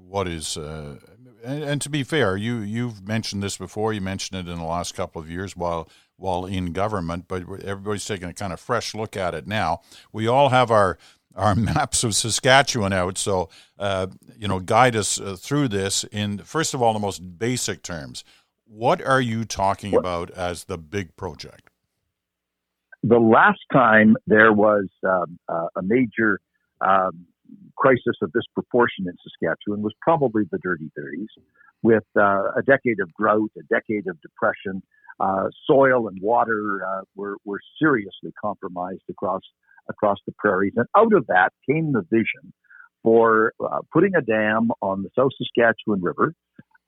what 0.09 0.29
is. 0.29 0.57
Uh, 0.57 0.97
and, 1.45 1.63
and, 1.63 1.83
to 1.83 1.91
be 1.91 2.03
fair, 2.03 2.37
you 2.37 2.59
you've 2.59 3.07
mentioned 3.07 3.43
this 3.43 3.57
before. 3.57 3.93
You 3.93 4.01
mentioned 4.01 4.41
it 4.41 4.51
in 4.51 4.59
the 4.59 4.65
last 4.65 4.95
couple 4.95 5.21
of 5.21 5.31
years 5.31 5.57
while 5.57 5.89
while 6.17 6.47
in 6.47 6.73
government, 6.73 7.27
but 7.29 7.43
everybody's 7.63 8.05
taking 8.05 8.29
a 8.29 8.35
kind 8.35 8.53
of 8.53 8.59
fresh 8.59 8.95
look 8.95 9.17
at 9.17 9.35
it 9.35 9.47
now. 9.47 9.81
We 10.13 10.27
all 10.27 10.49
have 10.49 10.71
our 10.71 10.99
our 11.37 11.55
maps 11.55 12.05
of 12.05 12.15
Saskatchewan 12.15 12.93
out. 12.93 13.17
So, 13.17 13.49
uh, 13.79 14.09
you 14.37 14.49
know, 14.49 14.59
guide 14.59 14.97
us 14.97 15.21
uh, 15.21 15.37
through 15.39 15.69
this 15.69 16.05
in, 16.05 16.39
first 16.39 16.75
of 16.75 16.83
all, 16.83 16.93
the 16.93 16.99
most 16.99 17.39
basic 17.39 17.83
terms. 17.83 18.25
What 18.67 19.01
are 19.01 19.21
you 19.21 19.45
talking 19.45 19.95
about 19.95 20.31
as 20.33 20.65
the 20.65 20.77
big 20.77 21.17
project? 21.17 21.71
The 23.03 23.19
last 23.19 23.61
time 23.73 24.17
there 24.27 24.53
was 24.53 24.89
um, 25.09 25.39
uh, 25.49 25.69
a 25.77 25.83
major 25.83 26.41
um, 26.81 27.28
crisis 27.79 28.17
of 28.23 28.33
this 28.33 28.45
proportion 28.55 29.07
in 29.07 29.15
Saskatchewan 29.23 29.83
was 29.83 29.95
probably 30.01 30.43
the 30.51 30.59
Dirty 30.59 30.91
30s, 30.99 31.29
with 31.83 32.05
uh, 32.17 32.51
a 32.57 32.63
decade 32.67 33.01
of 33.01 33.11
drought, 33.19 33.51
a 33.57 33.63
decade 33.73 34.07
of 34.09 34.21
depression. 34.21 34.83
Uh, 35.21 35.49
soil 35.67 36.07
and 36.09 36.19
water 36.23 36.81
uh, 36.87 37.03
were, 37.17 37.37
were 37.45 37.61
seriously 37.81 38.33
compromised 38.41 39.03
across 39.11 39.43
across 39.89 40.19
the 40.27 40.35
prairies. 40.39 40.75
And 40.77 40.87
out 40.97 41.15
of 41.15 41.27
that 41.29 41.51
came 41.69 41.93
the 41.93 42.03
vision 42.11 42.53
for 43.03 43.53
uh, 43.59 43.79
putting 43.93 44.15
a 44.15 44.21
dam 44.21 44.69
on 44.83 45.03
the 45.03 45.09
South 45.19 45.31
Saskatchewan 45.39 46.03
River 46.03 46.35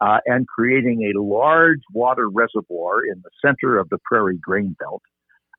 uh, 0.01 0.19
and 0.27 0.47
creating 0.47 1.11
a 1.15 1.21
large 1.21 1.81
water 1.93 2.29
reservoir 2.29 3.05
in 3.05 3.23
the 3.23 3.31
center 3.45 3.79
of 3.79 3.89
the 3.89 3.99
prairie 4.05 4.39
grain 4.39 4.77
belt, 4.79 5.03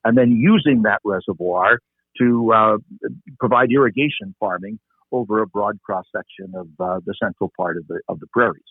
and 0.04 0.18
then 0.18 0.32
using 0.32 0.84
that 0.84 1.00
reservoir 1.04 1.80
to 2.20 2.54
uh, 2.54 2.78
provide 3.40 3.72
irrigation 3.72 4.36
farming 4.40 4.80
over 5.12 5.42
a 5.42 5.48
broad 5.48 5.82
cross 5.82 6.06
section 6.16 6.54
of 6.56 6.68
uh, 6.80 7.00
the 7.06 7.14
central 7.22 7.52
part 7.58 7.78
of 7.78 7.88
the 7.88 8.00
of 8.08 8.20
the 8.20 8.28
prairies. 8.28 8.64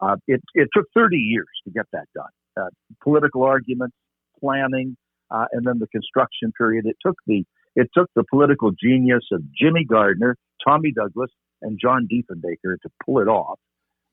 Uh, 0.00 0.16
it, 0.26 0.40
it 0.54 0.68
took 0.74 0.86
30 0.94 1.16
years 1.16 1.48
to 1.64 1.70
get 1.70 1.84
that 1.92 2.06
done. 2.14 2.30
Uh, 2.58 2.70
political 3.02 3.42
arguments, 3.42 3.94
planning, 4.38 4.96
and 5.30 5.66
then 5.66 5.78
the 5.78 5.86
construction 5.88 6.52
period. 6.56 6.86
It 6.86 6.96
took 7.04 7.16
the 7.26 7.44
it 7.76 7.88
took 7.94 8.08
the 8.16 8.24
political 8.28 8.72
genius 8.72 9.24
of 9.32 9.42
Jimmy 9.54 9.84
Gardiner, 9.84 10.36
Tommy 10.66 10.92
Douglas, 10.92 11.30
and 11.62 11.78
John 11.80 12.08
Diefenbaker 12.10 12.76
to 12.82 12.90
pull 13.04 13.20
it 13.20 13.28
off. 13.28 13.58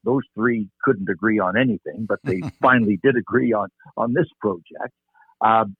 Those 0.03 0.24
three 0.36 0.69
couldn't 0.84 1.10
agree 1.10 1.39
on 1.39 1.57
anything, 1.57 2.05
but 2.07 2.19
they 2.24 2.41
finally 2.62 3.00
did 3.03 3.15
agree 3.15 3.53
on 3.53 3.69
on 3.96 4.13
this 4.13 4.27
project. 4.39 4.93
Um, 5.41 5.75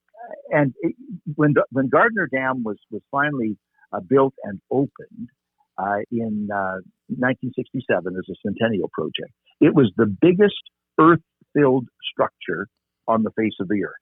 and 0.50 0.74
it, 0.82 0.96
when 1.36 1.54
when 1.72 1.89
Gardiner 1.89 2.27
Dam 2.27 2.63
was 2.63 2.77
was 2.92 3.01
finally 3.12 3.58
uh, 3.94 4.00
built 4.00 4.34
and 4.44 4.60
opened 4.72 5.30
uh, 5.77 6.00
in 6.12 6.48
1967 6.50 8.15
uh, 8.15 8.19
as 8.19 8.25
a 8.29 8.36
centennial 8.46 8.89
project, 8.93 9.34
it 9.62 9.74
was 9.74 9.91
the 9.98 10.05
biggest 10.05 10.62
earth-filled 11.00 11.88
structure 12.12 12.67
on 13.07 13.24
the 13.24 13.31
face 13.31 13.55
of 13.60 13.67
the 13.67 13.84
earth. 13.84 14.01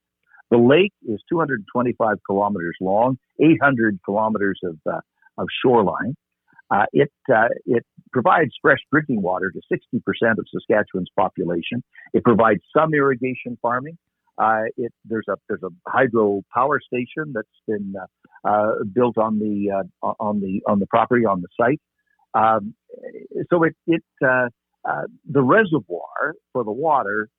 The 0.52 0.58
lake 0.58 0.94
is 1.08 1.22
225 1.30 2.18
kilometers 2.26 2.76
long, 2.80 3.18
800 3.42 4.00
kilometers 4.06 4.60
of, 4.64 4.78
uh, 4.90 5.00
of 5.38 5.48
shoreline. 5.64 6.16
Uh, 6.72 6.86
it 6.94 7.12
uh, 7.32 7.48
it 7.66 7.86
provides 8.12 8.52
fresh 8.62 8.80
drinking 8.92 9.22
water 9.22 9.52
to 9.52 9.62
60% 9.72 10.00
of 10.32 10.46
Saskatchewan's 10.52 11.10
population. 11.16 11.84
It 12.14 12.24
provides 12.24 12.62
some 12.76 12.94
irrigation 12.94 13.58
farming. 13.62 13.98
Uh, 14.38 14.64
it, 14.78 14.92
there's 15.06 15.26
a 15.30 15.36
there's 15.48 15.64
a 15.64 15.70
hydro 15.90 16.42
power 16.54 16.80
station 16.80 17.34
that's 17.34 17.48
been 17.68 17.94
uh, 18.00 18.50
uh, 18.50 18.84
built 18.94 19.18
on 19.18 19.40
the 19.40 19.86
on 20.02 20.42
the 20.42 20.62
on 20.68 20.80
the 20.80 20.88
property 20.88 21.26
on 21.26 21.42
the 21.42 21.48
site. 21.60 21.82
Um, 22.34 22.74
so 23.50 23.64
it 23.64 23.76
it 23.88 24.04
the 24.22 25.42
reservoir 25.42 26.36
for 26.54 26.64
the 26.64 26.72
water 26.72 27.30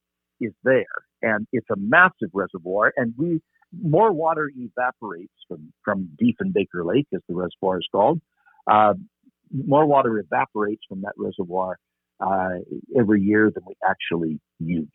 is 0.40 0.52
there 0.64 0.84
and 1.22 1.46
it's 1.52 1.68
a 1.70 1.76
massive 1.76 2.30
reservoir. 2.32 2.92
And 2.96 3.14
we 3.16 3.40
more 3.82 4.12
water 4.12 4.50
evaporates 4.56 5.34
from 5.48 5.72
from 5.84 6.08
Diefenbaker 6.20 6.84
Lake, 6.84 7.06
as 7.14 7.20
the 7.28 7.34
reservoir 7.34 7.78
is 7.78 7.88
called. 7.90 8.20
Uh, 8.70 8.94
more 9.52 9.86
water 9.86 10.18
evaporates 10.18 10.82
from 10.88 11.02
that 11.02 11.12
reservoir 11.16 11.78
uh, 12.20 12.58
every 12.98 13.22
year 13.22 13.50
than 13.54 13.64
we 13.66 13.74
actually 13.88 14.40
use. 14.58 14.88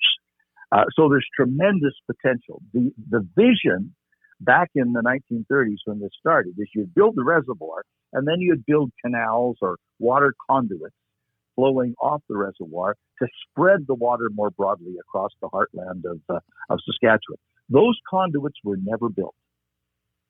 Uh, 0.71 0.85
so 0.95 1.09
there's 1.09 1.27
tremendous 1.35 1.93
potential. 2.07 2.61
The 2.73 2.91
the 3.09 3.27
vision 3.35 3.93
back 4.39 4.69
in 4.75 4.93
the 4.93 5.01
1930s 5.01 5.77
when 5.85 5.99
this 5.99 6.11
started 6.19 6.53
is 6.57 6.67
you'd 6.73 6.93
build 6.95 7.13
the 7.15 7.23
reservoir 7.23 7.83
and 8.13 8.27
then 8.27 8.39
you'd 8.39 8.65
build 8.65 8.91
canals 9.03 9.57
or 9.61 9.77
water 9.99 10.33
conduits 10.49 10.95
flowing 11.55 11.93
off 12.01 12.21
the 12.29 12.37
reservoir 12.37 12.95
to 13.21 13.27
spread 13.43 13.85
the 13.87 13.93
water 13.93 14.29
more 14.33 14.49
broadly 14.49 14.95
across 14.99 15.31
the 15.41 15.49
heartland 15.49 16.03
of, 16.09 16.19
uh, 16.29 16.39
of 16.69 16.79
Saskatchewan. 16.85 17.37
Those 17.69 17.99
conduits 18.09 18.57
were 18.63 18.77
never 18.81 19.09
built. 19.09 19.35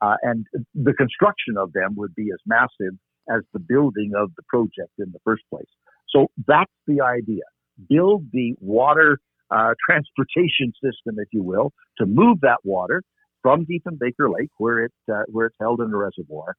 Uh, 0.02 0.16
and 0.24 0.46
the 0.74 0.94
construction 0.94 1.58
of 1.58 1.72
them 1.74 1.96
would 1.96 2.14
be 2.16 2.30
as 2.34 2.40
massive 2.46 2.98
as 3.30 3.42
the 3.54 3.60
building 3.60 4.12
of 4.18 4.32
the 4.36 4.44
project 4.50 4.92
in 4.98 5.12
the 5.12 5.20
first 5.24 5.44
place. 5.50 5.70
So 6.10 6.28
that's 6.48 6.72
the 6.88 7.02
idea. 7.02 7.44
Build 7.88 8.26
the 8.34 8.56
water 8.60 9.20
uh, 9.52 9.74
transportation 9.88 10.74
system, 10.84 11.16
if 11.18 11.28
you 11.32 11.44
will, 11.44 11.72
to 11.98 12.06
move 12.06 12.40
that 12.42 12.58
water 12.64 13.02
from 13.42 13.66
Diefenbaker 13.66 14.34
Lake, 14.34 14.50
where 14.58 14.86
it 14.86 14.94
uh, 15.12 15.24
where 15.28 15.48
it's 15.48 15.56
held 15.60 15.82
in 15.82 15.92
a 15.94 15.98
reservoir, 15.98 16.56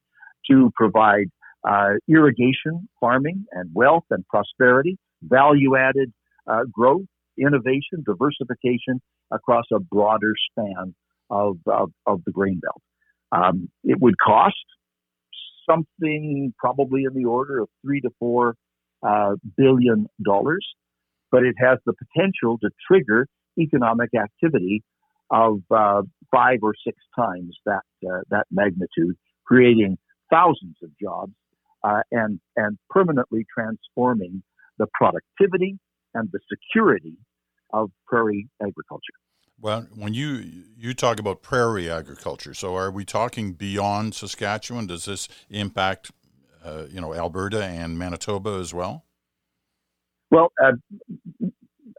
to 0.51 0.71
provide 0.75 1.31
uh, 1.69 1.93
irrigation, 2.09 2.89
farming, 3.01 3.45
and 3.53 3.71
wealth 3.73 4.05
and 4.11 4.27
prosperity, 4.29 4.99
value 5.23 5.77
added 5.77 6.13
uh, 6.47 6.65
growth, 6.71 7.07
innovation, 7.39 8.05
diversification 8.05 9.01
across 9.31 9.65
a 9.73 9.79
broader 9.79 10.35
span 10.51 10.95
of, 11.31 11.57
of, 11.67 11.91
of 12.07 12.21
the 12.27 12.33
grain 12.33 12.61
belt. 12.61 12.83
Um, 13.33 13.71
it 13.85 13.99
would 14.01 14.19
cost 14.19 14.57
something 15.69 16.53
probably 16.59 17.05
in 17.05 17.15
the 17.15 17.29
order 17.29 17.61
of 17.61 17.69
three 17.85 18.01
to 18.01 18.11
four 18.19 18.57
uh, 19.03 19.37
billion 19.57 20.07
dollars, 20.23 20.67
but 21.33 21.43
it 21.43 21.57
has 21.59 21.79
the 21.87 21.95
potential 21.95 22.59
to 22.59 22.71
trigger 22.87 23.27
economic 23.59 24.11
activity 24.15 24.85
of 25.31 25.63
uh, 25.75 26.03
five 26.31 26.59
or 26.63 26.75
six 26.87 26.99
times 27.17 27.57
that 27.65 27.83
uh, 28.07 28.21
that 28.31 28.47
magnitude, 28.53 29.17
creating 29.45 29.97
thousands 30.31 30.77
of 30.83 30.91
jobs 31.01 31.33
uh, 31.83 32.03
and 32.13 32.39
and 32.55 32.79
permanently 32.91 33.45
transforming 33.53 34.43
the 34.79 34.87
productivity 34.93 35.79
and 36.15 36.29
the 36.33 36.41
security 36.51 37.17
of 37.73 37.91
prairie 38.07 38.49
agriculture. 38.61 39.15
Well, 39.59 39.87
when 39.95 40.13
you 40.13 40.45
you 40.77 40.93
talk 40.93 41.19
about 41.19 41.41
prairie 41.43 41.91
agriculture, 41.91 42.53
so 42.53 42.77
are 42.77 42.91
we 42.91 43.05
talking 43.05 43.53
beyond 43.53 44.15
Saskatchewan? 44.15 44.87
Does 44.87 45.07
this 45.07 45.29
impact, 45.49 46.11
uh, 46.63 46.85
you 46.91 47.01
know, 47.01 47.15
Alberta 47.15 47.65
and 47.65 47.99
Manitoba 47.99 48.59
as 48.61 48.75
well? 48.75 49.05
Well, 50.33 50.51
uh, 50.65 50.73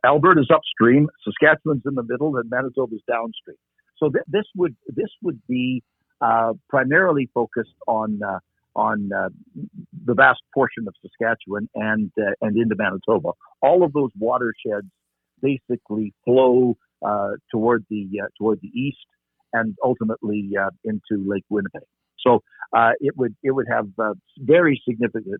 Alberta's 0.03 0.49
upstream, 0.51 1.07
Saskatchewan's 1.23 1.83
in 1.85 1.93
the 1.93 2.03
middle, 2.03 2.35
and 2.35 2.49
Manitoba's 2.49 3.03
downstream. 3.07 3.57
So 3.97 4.09
th- 4.09 4.25
this 4.27 4.45
would 4.55 4.75
this 4.87 5.09
would 5.21 5.39
be 5.47 5.83
uh, 6.19 6.53
primarily 6.67 7.29
focused 7.31 7.75
on 7.87 8.19
uh, 8.27 8.39
on 8.75 9.11
uh, 9.13 9.29
the 10.05 10.15
vast 10.15 10.41
portion 10.51 10.87
of 10.87 10.95
Saskatchewan 11.03 11.69
and 11.75 12.11
uh, 12.19 12.31
and 12.41 12.57
into 12.57 12.75
Manitoba. 12.75 13.33
All 13.61 13.83
of 13.83 13.93
those 13.93 14.09
watersheds 14.17 14.87
basically 15.39 16.11
flow 16.25 16.75
uh, 17.05 17.33
toward 17.51 17.85
the 17.91 18.07
uh, 18.19 18.27
toward 18.39 18.61
the 18.61 18.69
east 18.69 19.05
and 19.53 19.75
ultimately 19.85 20.49
into 20.83 21.23
Lake 21.23 21.45
Winnipeg. 21.49 21.83
So 22.25 22.41
it 22.99 23.15
would 23.15 23.35
it 23.43 23.51
would 23.51 23.67
have 23.69 23.89
very 24.39 24.81
significant 24.83 25.39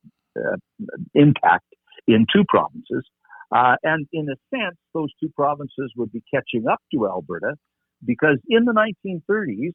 impact 1.16 1.66
in 2.08 2.26
two 2.34 2.44
provinces, 2.48 3.06
and 3.52 4.08
in 4.12 4.28
a 4.30 4.36
sense, 4.56 4.78
those 4.94 5.10
two 5.22 5.30
provinces 5.36 5.92
would 5.96 6.12
be 6.12 6.24
catching 6.34 6.68
up 6.68 6.80
to 6.94 7.08
Alberta 7.08 7.56
because 8.06 8.38
in 8.50 8.66
the 8.66 8.74
1930s, 8.74 9.74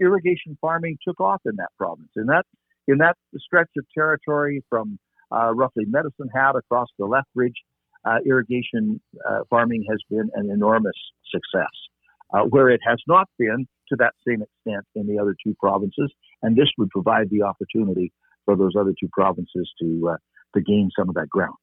irrigation 0.00 0.56
farming 0.60 0.98
took 1.06 1.20
off 1.20 1.40
in 1.44 1.56
that 1.56 1.70
province. 1.76 2.10
In 2.16 2.26
that 2.26 2.44
in 2.86 2.98
that 2.98 3.16
stretch 3.36 3.70
of 3.78 3.84
territory 3.94 4.64
from 4.68 4.98
uh, 5.32 5.54
roughly 5.54 5.84
Medicine 5.86 6.28
Hat 6.34 6.56
across 6.56 6.88
the 6.98 7.06
Lethbridge, 7.06 7.54
uh, 8.04 8.18
irrigation 8.26 9.00
uh, 9.28 9.40
farming 9.48 9.84
has 9.88 10.00
been 10.10 10.28
an 10.34 10.50
enormous 10.50 10.96
success. 11.30 11.70
Uh, 12.32 12.42
where 12.44 12.70
it 12.70 12.80
has 12.86 13.00
not 13.08 13.28
been 13.40 13.66
to 13.88 13.96
that 13.98 14.12
same 14.24 14.40
extent 14.40 14.86
in 14.94 15.04
the 15.08 15.18
other 15.18 15.34
two 15.44 15.52
provinces, 15.58 16.12
and 16.42 16.56
this 16.56 16.68
would 16.78 16.88
provide 16.90 17.28
the 17.28 17.42
opportunity 17.42 18.12
for 18.44 18.54
those 18.54 18.70
other 18.78 18.94
two 19.00 19.08
provinces 19.12 19.68
to 19.80 20.10
uh, 20.12 20.16
to 20.54 20.60
gain 20.60 20.90
some 20.96 21.08
of 21.08 21.14
that 21.14 21.28
ground. 21.28 21.54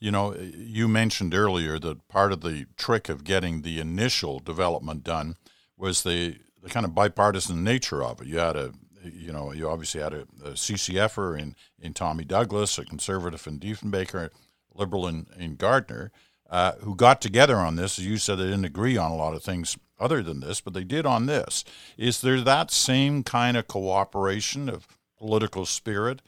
You 0.00 0.10
know, 0.10 0.34
you 0.34 0.88
mentioned 0.88 1.34
earlier 1.34 1.78
that 1.78 2.08
part 2.08 2.32
of 2.32 2.40
the 2.40 2.66
trick 2.76 3.08
of 3.08 3.22
getting 3.22 3.62
the 3.62 3.78
initial 3.78 4.40
development 4.40 5.04
done 5.04 5.36
was 5.76 6.02
the 6.02 6.36
the 6.62 6.70
kind 6.70 6.86
of 6.86 6.94
bipartisan 6.94 7.64
nature 7.64 8.02
of 8.02 8.20
it. 8.20 8.28
You 8.28 8.38
had 8.38 8.56
a, 8.56 8.72
you 9.04 9.32
know, 9.32 9.52
you 9.52 9.68
obviously 9.68 10.00
had 10.00 10.14
a, 10.14 10.22
a 10.44 10.50
CCFer 10.50 11.38
in, 11.38 11.56
in 11.80 11.92
Tommy 11.92 12.24
Douglas, 12.24 12.78
a 12.78 12.84
conservative 12.84 13.46
in 13.46 13.58
Diefenbaker, 13.58 14.30
liberal 14.74 15.08
in, 15.08 15.26
in 15.36 15.56
Gardiner, 15.56 16.12
uh, 16.48 16.72
who 16.80 16.94
got 16.94 17.20
together 17.20 17.56
on 17.56 17.76
this. 17.76 17.98
As 17.98 18.06
you 18.06 18.16
said, 18.16 18.36
they 18.36 18.44
didn't 18.44 18.64
agree 18.64 18.96
on 18.96 19.10
a 19.10 19.16
lot 19.16 19.34
of 19.34 19.42
things 19.42 19.76
other 19.98 20.22
than 20.22 20.40
this, 20.40 20.60
but 20.60 20.72
they 20.72 20.84
did 20.84 21.04
on 21.04 21.26
this. 21.26 21.64
Is 21.96 22.20
there 22.20 22.40
that 22.40 22.70
same 22.70 23.22
kind 23.22 23.56
of 23.56 23.66
cooperation 23.66 24.68
of 24.68 24.86
political 25.18 25.66
spirit 25.66 26.22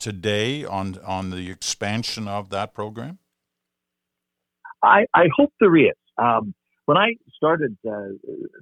today 0.00 0.64
on 0.64 0.98
on 1.06 1.30
the 1.30 1.50
expansion 1.50 2.26
of 2.26 2.50
that 2.50 2.74
program? 2.74 3.18
I, 4.82 5.04
I 5.14 5.28
hope 5.36 5.52
there 5.60 5.76
is. 5.76 5.92
Um, 6.18 6.54
when 6.86 6.96
I 6.96 7.14
started 7.36 7.76
uh, 7.86 8.08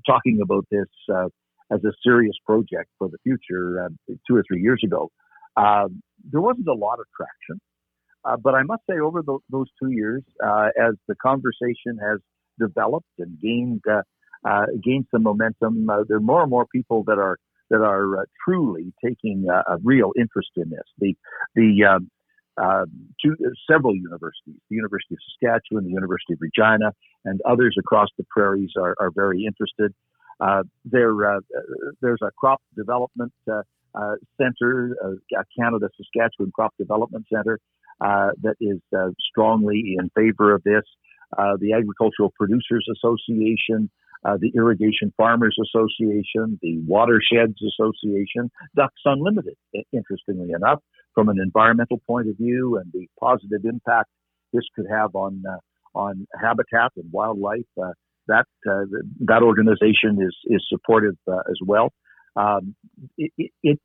talking 0.07 0.40
about 0.42 0.66
this 0.70 0.88
uh, 1.12 1.29
as 1.70 1.83
a 1.85 1.92
serious 2.03 2.35
project 2.44 2.90
for 2.98 3.09
the 3.09 3.18
future 3.22 3.85
uh, 3.85 3.88
two 4.27 4.37
or 4.37 4.44
three 4.46 4.61
years 4.61 4.81
ago, 4.85 5.11
um, 5.57 6.03
there 6.31 6.40
wasn't 6.40 6.68
a 6.68 6.74
lot 6.74 6.98
of 6.98 7.07
traction. 7.16 7.61
Uh, 8.24 8.37
but 8.37 8.55
I 8.55 8.62
must 8.64 8.83
say, 8.90 8.98
over 8.98 9.22
the, 9.22 9.38
those 9.48 9.68
two 9.81 9.90
years, 9.90 10.22
uh, 10.44 10.68
as 10.79 10.94
the 11.07 11.14
conversation 11.14 11.98
has 12.03 12.18
developed 12.59 13.07
and 13.18 13.38
gained 13.40 13.83
uh, 13.88 14.66
gained 14.85 15.07
some 15.11 15.22
momentum, 15.22 15.87
there 16.09 16.16
are 16.16 16.20
more 16.20 16.42
and 16.42 16.51
more 16.51 16.66
people 16.66 17.05
that 17.05 17.18
are 17.18 17.38
that 17.70 17.83
are 17.83 18.26
truly 18.44 18.92
taking 19.04 19.46
a 19.48 19.76
real 19.83 20.12
interest 20.18 20.50
in 20.57 20.70
this. 20.70 20.85
The 20.98 21.16
the 21.54 21.85
um, 21.85 22.11
uh, 22.61 22.87
to 23.20 23.33
uh, 23.33 23.50
several 23.70 23.94
universities, 23.94 24.57
the 24.68 24.76
University 24.76 25.14
of 25.14 25.18
Saskatchewan, 25.31 25.85
the 25.85 25.90
University 25.90 26.33
of 26.33 26.40
Regina, 26.40 26.92
and 27.24 27.40
others 27.46 27.76
across 27.78 28.09
the 28.18 28.24
prairies 28.31 28.70
are, 28.76 28.96
are 28.98 29.11
very 29.14 29.44
interested. 29.44 29.94
Uh, 30.40 30.62
there, 30.85 31.37
uh, 31.37 31.40
there's 32.00 32.20
a 32.22 32.31
crop 32.37 32.61
development 32.76 33.33
uh, 33.50 33.62
uh, 33.94 34.14
center, 34.40 34.96
Canada 35.59 35.88
Saskatchewan 35.96 36.52
Crop 36.52 36.74
Development 36.78 37.24
Center, 37.33 37.59
that 38.00 38.54
is 38.61 38.81
strongly 39.18 39.96
in 39.98 40.11
favor 40.11 40.54
of 40.54 40.62
this. 40.64 40.85
the 41.37 41.72
Agricultural 41.72 42.33
Producers 42.37 42.87
Association, 42.92 43.90
the 44.24 44.52
Irrigation 44.54 45.12
Farmers 45.16 45.57
Association, 45.62 46.59
the 46.62 46.78
Watersheds 46.87 47.61
Association, 47.62 48.50
Ducks 48.76 49.00
Unlimited, 49.04 49.57
interestingly 49.92 50.50
enough, 50.50 50.81
from 51.14 51.28
an 51.28 51.38
environmental 51.42 52.00
point 52.07 52.28
of 52.28 52.37
view 52.37 52.76
and 52.76 52.92
the 52.92 53.07
positive 53.20 53.64
impact 53.64 54.09
this 54.52 54.62
could 54.74 54.87
have 54.90 55.14
on 55.14 55.42
uh, 55.48 55.59
on 55.98 56.26
habitat 56.40 56.92
and 56.96 57.11
wildlife. 57.11 57.66
Uh, 57.81 57.92
that 58.28 58.46
uh, 58.70 58.85
that 59.20 59.42
organization 59.42 60.18
is 60.20 60.37
is 60.46 60.64
supportive 60.68 61.16
uh, 61.31 61.38
as 61.50 61.59
well. 61.64 61.92
Um, 62.37 62.74
it, 63.16 63.33
it, 63.37 63.50
it 63.62 63.81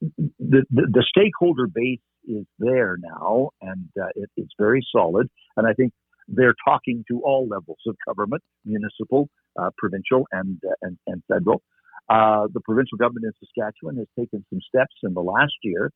the, 0.00 0.64
the, 0.70 0.86
the 0.90 1.04
stakeholder 1.08 1.66
base 1.72 2.00
is 2.26 2.46
there 2.58 2.96
now, 3.00 3.50
and 3.60 3.88
uh, 4.00 4.08
it, 4.14 4.30
it's 4.36 4.52
very 4.58 4.84
solid. 4.90 5.28
And 5.56 5.66
I 5.66 5.74
think 5.74 5.92
they're 6.28 6.54
talking 6.64 7.04
to 7.08 7.20
all 7.24 7.46
levels 7.48 7.78
of 7.86 7.96
government, 8.06 8.42
municipal, 8.64 9.28
uh, 9.60 9.70
provincial, 9.76 10.26
and 10.32 10.60
and, 10.82 10.96
and 11.06 11.22
federal. 11.28 11.62
the 12.08 12.60
provincial 12.64 12.98
government 12.98 13.26
in 13.26 13.32
Saskatchewan 13.40 13.96
has 13.96 14.06
taken 14.18 14.44
some 14.50 14.60
steps 14.60 14.94
in 15.02 15.14
the 15.14 15.20
last 15.20 15.54
year 15.62 15.90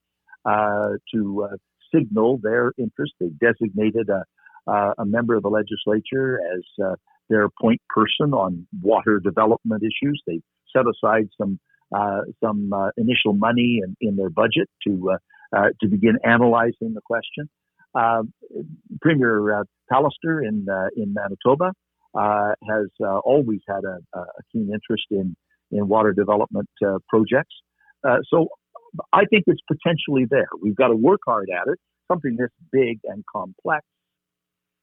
uh, 0.47 0.91
to 1.13 1.49
uh, 1.51 1.57
signal 1.93 2.39
their 2.41 2.73
interest. 2.79 3.13
They 3.19 3.31
designated 3.41 4.09
a, 4.09 4.23
uh, 4.71 4.95
a 4.99 5.05
member 5.05 5.35
of 5.35 5.43
the 5.43 5.49
legislature 5.49 6.39
as 6.55 6.97
their 7.29 7.49
point 7.61 7.81
person 7.89 8.33
on 8.33 8.65
water 8.81 9.19
development 9.19 9.83
issues. 9.83 10.23
They 10.25 10.41
set 10.73 10.85
aside 10.87 11.29
some 11.41 11.59
some 12.41 12.73
initial 12.97 13.33
money 13.33 13.81
in, 13.83 13.97
in 14.01 14.17
their 14.17 14.31
budget 14.31 14.69
to 14.87 15.17
to 15.53 15.89
begin 15.89 16.19
analyzing 16.25 16.95
the 16.95 17.01
question. 17.05 17.49
Premier 19.01 19.61
uh, 19.61 19.65
Pallister 19.91 20.47
in 20.47 20.67
in 20.97 21.15
Manitoba 21.15 21.73
uh, 22.17 22.53
has 22.69 22.89
uh, 23.03 23.19
always 23.19 23.61
had 23.69 23.85
a, 23.85 23.99
a, 24.19 24.25
keen 24.53 24.71
interest 24.73 25.07
in 25.11 25.37
in 25.71 25.89
water 25.89 26.13
development 26.13 26.69
uh, 26.87 26.99
projects. 27.09 27.55
so 28.31 28.49
I 29.13 29.25
think 29.27 29.45
it's 29.47 29.61
potentially 29.67 30.27
there. 30.31 30.49
We've 30.63 30.77
got 30.77 30.89
to 30.89 30.97
work 30.97 31.21
hard 31.27 31.49
at 31.51 31.71
it. 31.71 31.79
Something 32.11 32.37
this 32.39 32.51
big 32.71 33.01
and 33.05 33.25
complex 33.31 33.85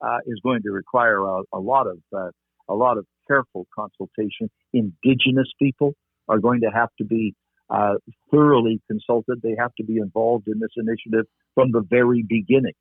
uh, 0.01 0.17
is 0.27 0.39
going 0.43 0.61
to 0.63 0.71
require 0.71 1.23
a, 1.23 1.41
a 1.53 1.59
lot 1.59 1.87
of 1.87 1.99
uh, 2.15 2.29
a 2.69 2.75
lot 2.75 2.97
of 2.97 3.05
careful 3.27 3.65
consultation. 3.73 4.49
Indigenous 4.73 5.51
people 5.59 5.93
are 6.27 6.39
going 6.39 6.61
to 6.61 6.69
have 6.73 6.89
to 6.97 7.05
be 7.05 7.33
uh, 7.69 7.95
thoroughly 8.31 8.81
consulted. 8.89 9.41
They 9.41 9.55
have 9.57 9.73
to 9.75 9.83
be 9.83 9.97
involved 9.97 10.47
in 10.47 10.59
this 10.59 10.71
initiative 10.75 11.25
from 11.55 11.71
the 11.71 11.81
very 11.81 12.23
beginning. 12.27 12.73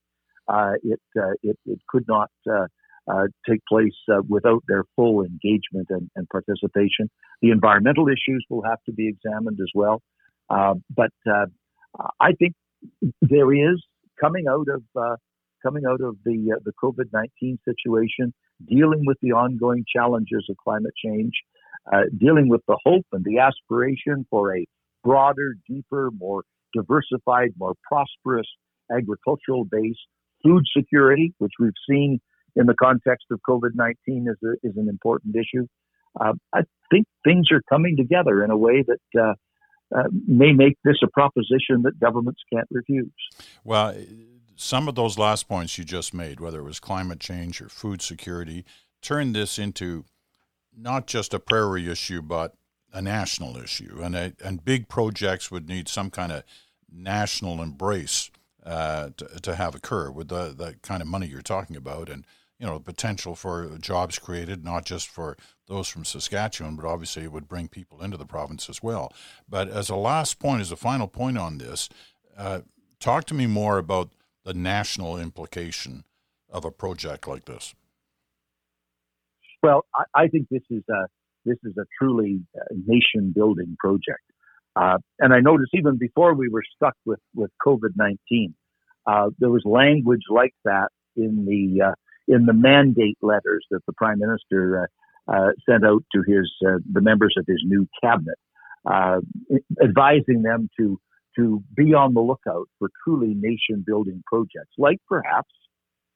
Uh, 0.48 0.72
it, 0.82 1.00
uh, 1.16 1.32
it, 1.42 1.56
it 1.66 1.78
could 1.88 2.04
not 2.08 2.30
uh, 2.50 2.66
take 3.48 3.60
place 3.68 3.94
without 4.28 4.62
their 4.68 4.84
full 4.96 5.24
engagement 5.24 5.88
and, 5.90 6.10
and 6.16 6.28
participation. 6.28 7.10
The 7.40 7.50
environmental 7.50 8.08
issues 8.08 8.44
will 8.50 8.62
have 8.62 8.78
to 8.86 8.92
be 8.92 9.08
examined 9.08 9.58
as 9.60 9.70
well. 9.74 10.02
Uh, 10.50 10.74
but 10.94 11.12
uh, 11.30 11.46
I 12.20 12.32
think 12.32 12.54
there 13.20 13.52
is 13.52 13.82
coming 14.20 14.46
out 14.48 14.66
of 14.68 14.82
uh, 15.00 15.16
coming 15.62 15.84
out 15.86 16.00
of 16.00 16.16
the 16.24 16.58
the 16.64 16.72
COVID 16.82 17.06
nineteen 17.12 17.58
situation, 17.64 18.34
dealing 18.66 19.04
with 19.06 19.18
the 19.22 19.32
ongoing 19.32 19.84
challenges 19.94 20.46
of 20.50 20.56
climate 20.56 20.94
change, 21.02 21.32
dealing 22.18 22.48
with 22.48 22.62
the 22.66 22.78
hope 22.84 23.06
and 23.12 23.24
the 23.24 23.38
aspiration 23.38 24.26
for 24.28 24.56
a 24.56 24.66
broader, 25.04 25.54
deeper, 25.68 26.10
more 26.18 26.42
diversified, 26.74 27.50
more 27.58 27.74
prosperous 27.82 28.46
agricultural 28.90 29.64
base, 29.64 29.98
food 30.42 30.64
security, 30.76 31.34
which 31.38 31.52
we've 31.58 31.72
seen 31.88 32.20
in 32.56 32.66
the 32.66 32.74
context 32.74 33.26
of 33.30 33.40
COVID 33.48 33.70
19 33.74 34.28
is, 34.28 34.58
is 34.62 34.76
an 34.76 34.88
important 34.88 35.34
issue. 35.36 35.66
Uh, 36.20 36.34
I 36.52 36.62
think 36.90 37.06
things 37.24 37.48
are 37.50 37.62
coming 37.68 37.96
together 37.96 38.44
in 38.44 38.50
a 38.50 38.56
way 38.56 38.84
that 38.86 39.20
uh, 39.20 39.34
uh, 39.96 40.08
may 40.26 40.52
make 40.52 40.76
this 40.84 40.96
a 41.02 41.08
proposition 41.08 41.82
that 41.82 41.98
governments 41.98 42.40
can't 42.52 42.68
refuse. 42.70 43.10
Well, 43.64 43.94
some 44.56 44.88
of 44.88 44.94
those 44.94 45.18
last 45.18 45.48
points 45.48 45.78
you 45.78 45.84
just 45.84 46.12
made, 46.12 46.40
whether 46.40 46.60
it 46.60 46.64
was 46.64 46.80
climate 46.80 47.20
change 47.20 47.60
or 47.60 47.68
food 47.68 48.02
security, 48.02 48.64
turned 49.00 49.34
this 49.34 49.58
into 49.58 50.04
not 50.76 51.06
just 51.06 51.34
a 51.34 51.38
prairie 51.38 51.90
issue, 51.90 52.22
but 52.22 52.54
a 52.92 53.02
national 53.02 53.56
issue. 53.56 54.00
And, 54.02 54.14
a, 54.14 54.32
and 54.44 54.64
big 54.64 54.88
projects 54.88 55.50
would 55.50 55.68
need 55.68 55.88
some 55.88 56.10
kind 56.10 56.32
of 56.32 56.44
national 56.90 57.62
embrace 57.62 58.30
uh, 58.64 59.10
to, 59.16 59.26
to 59.40 59.54
have 59.54 59.74
occur 59.74 60.10
with 60.10 60.28
the, 60.28 60.54
the 60.56 60.76
kind 60.82 61.02
of 61.02 61.08
money 61.08 61.26
you're 61.26 61.42
talking 61.42 61.76
about. 61.76 62.08
And 62.08 62.24
you 62.58 62.66
know, 62.66 62.74
the 62.74 62.84
potential 62.84 63.34
for 63.34 63.76
jobs 63.80 64.20
created, 64.20 64.64
not 64.64 64.84
just 64.84 65.08
for 65.08 65.36
those 65.66 65.88
from 65.88 66.04
Saskatchewan, 66.04 66.76
but 66.76 66.84
obviously 66.84 67.24
it 67.24 67.32
would 67.32 67.48
bring 67.48 67.66
people 67.66 68.00
into 68.02 68.16
the 68.16 68.24
province 68.24 68.68
as 68.68 68.80
well. 68.80 69.12
But 69.48 69.68
as 69.68 69.88
a 69.90 69.96
last 69.96 70.38
point, 70.38 70.60
as 70.60 70.70
a 70.70 70.76
final 70.76 71.08
point 71.08 71.38
on 71.38 71.58
this, 71.58 71.88
uh, 72.36 72.60
talk 73.00 73.24
to 73.26 73.34
me 73.34 73.46
more 73.46 73.78
about 73.78 74.10
the 74.44 74.54
national 74.54 75.18
implication 75.18 76.04
of 76.48 76.64
a 76.64 76.70
project 76.70 77.26
like 77.26 77.46
this. 77.46 77.74
Well, 79.62 79.84
I, 79.94 80.22
I 80.22 80.28
think 80.28 80.48
this 80.48 80.62
is 80.70 80.82
a 80.88 81.06
this 81.44 81.58
is 81.64 81.76
a 81.76 81.84
truly 81.98 82.40
uh, 82.56 82.74
nation 82.86 83.32
building 83.34 83.76
project, 83.80 84.22
uh, 84.76 84.98
and 85.18 85.34
I 85.34 85.40
noticed 85.40 85.70
even 85.74 85.98
before 85.98 86.34
we 86.34 86.48
were 86.48 86.62
stuck 86.76 86.94
with 87.04 87.20
with 87.34 87.50
COVID 87.66 87.90
nineteen, 87.96 88.54
uh, 89.06 89.30
there 89.38 89.50
was 89.50 89.62
language 89.64 90.22
like 90.30 90.54
that 90.64 90.88
in 91.16 91.44
the 91.44 91.86
uh, 91.88 91.94
in 92.28 92.46
the 92.46 92.52
mandate 92.52 93.18
letters 93.20 93.66
that 93.70 93.80
the 93.86 93.92
prime 93.92 94.18
minister 94.18 94.88
uh, 95.28 95.32
uh, 95.32 95.50
sent 95.68 95.84
out 95.84 96.02
to 96.14 96.22
his 96.26 96.50
uh, 96.66 96.78
the 96.90 97.00
members 97.00 97.34
of 97.36 97.44
his 97.46 97.62
new 97.64 97.86
cabinet, 98.02 98.38
advising 99.82 100.42
them 100.42 100.68
to 100.78 100.98
to 101.36 101.62
be 101.74 101.94
on 101.94 102.14
the 102.14 102.20
lookout 102.20 102.68
for 102.78 102.90
truly 103.04 103.34
nation 103.34 103.82
building 103.86 104.22
projects, 104.26 104.72
like 104.78 104.98
perhaps 105.08 105.50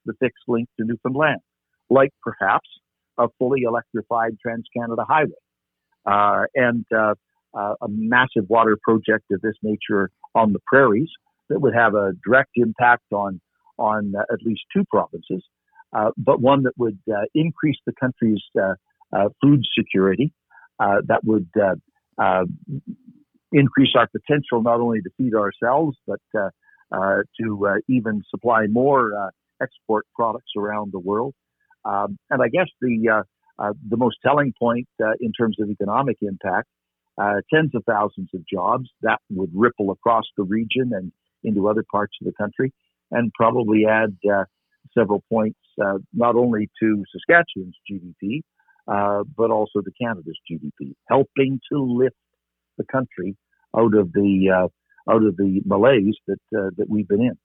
the 0.05 0.13
fixed 0.21 0.45
link 0.47 0.69
to 0.79 0.87
Newfoundland, 0.87 1.41
like 1.91 2.11
perhaps 2.23 2.69
a 3.19 3.29
fully 3.39 3.63
electrified 3.63 4.37
Trans 4.41 4.67
Canada 4.77 5.05
Highway, 5.09 5.31
uh, 6.07 6.45
and 6.55 6.85
uh, 6.95 7.15
a 7.57 7.89
massive 7.89 8.45
water 8.49 8.77
project 8.83 9.25
of 9.33 9.41
this 9.41 9.55
nature 9.63 10.11
on 10.35 10.53
the 10.53 10.61
prairies 10.67 11.11
that 11.49 11.61
would 11.61 11.75
have 11.75 11.95
a 11.95 12.13
direct 12.25 12.51
impact 12.57 13.05
on 13.13 13.41
on 13.79 14.15
uh, 14.17 14.23
at 14.33 14.41
least 14.43 14.63
two 14.75 14.85
provinces 14.91 15.43
uh, 15.97 16.11
but 16.17 16.41
one 16.41 16.63
that 16.65 16.73
would 16.77 16.99
uh, 17.11 17.23
increase 17.35 17.77
the 17.87 17.93
country's 17.99 18.43
uh, 18.61 18.75
uh 19.15 19.29
food 19.43 19.63
security, 19.79 20.33
uh, 20.81 20.97
that 21.07 21.21
would 21.25 21.49
increase 23.53 23.91
our 23.97 24.09
potential 24.09 24.63
not 24.63 24.81
only 24.81 25.01
to 25.01 25.11
feed 25.17 25.35
ourselves, 25.35 25.97
but 26.07 26.19
to 26.33 27.81
even 27.89 28.23
supply 28.29 28.67
more 28.67 29.31
export 29.63 30.05
products 30.15 30.53
around 30.57 30.93
the 30.93 30.99
world. 30.99 31.35
Um, 31.85 32.19
and 32.31 32.43
I 32.43 32.49
guess 32.49 32.67
the 32.81 33.25
the 33.59 33.97
most 33.97 34.17
telling 34.25 34.53
point 34.59 34.89
in 35.21 35.33
terms 35.33 35.57
of 35.61 35.71
economic 35.71 36.17
impact 36.21 36.69
uh, 37.19 37.41
tens 37.53 37.71
of 37.75 37.83
thousands 37.87 38.29
of 38.35 38.47
jobs 38.47 38.89
that 39.03 39.21
would 39.31 39.51
ripple 39.55 39.91
across 39.91 40.25
the 40.37 40.43
region 40.43 40.91
and 40.93 41.13
into 41.45 41.69
other 41.69 41.85
parts 41.91 42.15
of 42.21 42.27
the 42.27 42.33
country, 42.33 42.73
and 43.11 43.33
probably 43.35 43.85
add 43.89 44.17
uh, 44.31 44.45
several 44.97 45.23
points, 45.31 45.59
uh, 45.85 45.99
not 46.13 46.35
only 46.35 46.69
to 46.81 47.05
Saskatchewan's 47.13 47.77
GDP, 47.91 48.43
uh, 48.89 49.25
but 49.37 49.51
also 49.51 49.81
to 49.81 49.91
Canada's 50.01 50.39
GDP, 50.51 50.95
helping 51.09 51.61
to 51.73 51.83
lift 51.83 52.17
the 52.79 52.85
country 52.85 53.37
out 53.77 53.95
of 53.95 54.13
the 54.13 54.51
uh, 54.51 55.13
out 55.13 55.23
of 55.23 55.37
the 55.37 55.63
malaise 55.65 56.17
that 56.27 56.41
uh, 56.57 56.71
that 56.77 56.89
we've 56.89 57.09
been 57.09 57.23
in. 57.23 57.39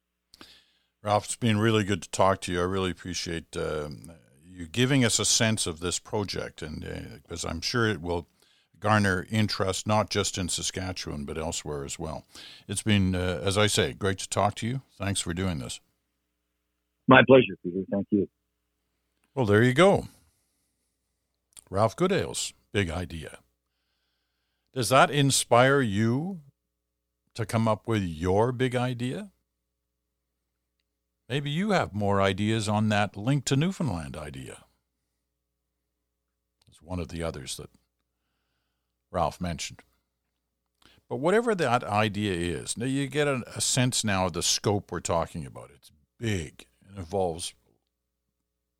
Ralph, 1.03 1.25
it's 1.25 1.35
been 1.35 1.59
really 1.59 1.83
good 1.83 2.01
to 2.03 2.09
talk 2.09 2.41
to 2.41 2.51
you. 2.51 2.59
I 2.59 2.63
really 2.63 2.91
appreciate 2.91 3.57
um, 3.57 4.11
you 4.45 4.67
giving 4.67 5.03
us 5.03 5.19
a 5.19 5.25
sense 5.25 5.65
of 5.65 5.79
this 5.79 5.97
project, 5.97 6.61
and 6.61 7.21
because 7.23 7.43
I'm 7.43 7.61
sure 7.61 7.87
it 7.87 8.01
will 8.01 8.27
garner 8.81 9.25
interest 9.29 9.87
not 9.87 10.09
just 10.09 10.37
in 10.37 10.49
Saskatchewan 10.49 11.23
but 11.23 11.37
elsewhere 11.37 11.85
as 11.85 11.97
well. 11.97 12.25
It's 12.67 12.83
been, 12.83 13.15
uh, 13.15 13.39
as 13.43 13.57
I 13.57 13.67
say, 13.67 13.93
great 13.93 14.17
to 14.19 14.27
talk 14.27 14.55
to 14.55 14.67
you. 14.67 14.81
Thanks 14.97 15.21
for 15.21 15.33
doing 15.33 15.59
this. 15.59 15.79
My 17.07 17.21
pleasure, 17.25 17.55
Peter. 17.63 17.83
Thank 17.89 18.07
you. 18.09 18.27
Well, 19.33 19.45
there 19.45 19.63
you 19.63 19.73
go. 19.73 20.07
Ralph 21.69 21.95
Goodale's 21.95 22.53
big 22.73 22.89
idea. 22.89 23.39
Does 24.73 24.89
that 24.89 25.09
inspire 25.09 25.81
you 25.81 26.41
to 27.35 27.45
come 27.45 27.67
up 27.67 27.87
with 27.87 28.03
your 28.03 28.51
big 28.51 28.75
idea? 28.75 29.31
Maybe 31.29 31.49
you 31.49 31.71
have 31.71 31.93
more 31.93 32.21
ideas 32.21 32.67
on 32.67 32.89
that 32.89 33.15
link 33.15 33.45
to 33.45 33.55
Newfoundland 33.55 34.17
idea. 34.17 34.65
It's 36.67 36.81
one 36.81 36.99
of 36.99 37.07
the 37.07 37.23
others 37.23 37.55
that 37.57 37.69
Ralph 39.11 39.41
mentioned. 39.41 39.81
But 41.09 41.17
whatever 41.17 41.53
that 41.53 41.83
idea 41.83 42.33
is, 42.33 42.77
now 42.77 42.85
you 42.85 43.07
get 43.07 43.27
a, 43.27 43.43
a 43.55 43.59
sense 43.59 44.03
now 44.03 44.27
of 44.27 44.33
the 44.33 44.41
scope 44.41 44.91
we're 44.91 45.01
talking 45.01 45.45
about. 45.45 45.69
It's 45.75 45.91
big. 46.17 46.65
It 46.89 46.97
involves, 46.97 47.53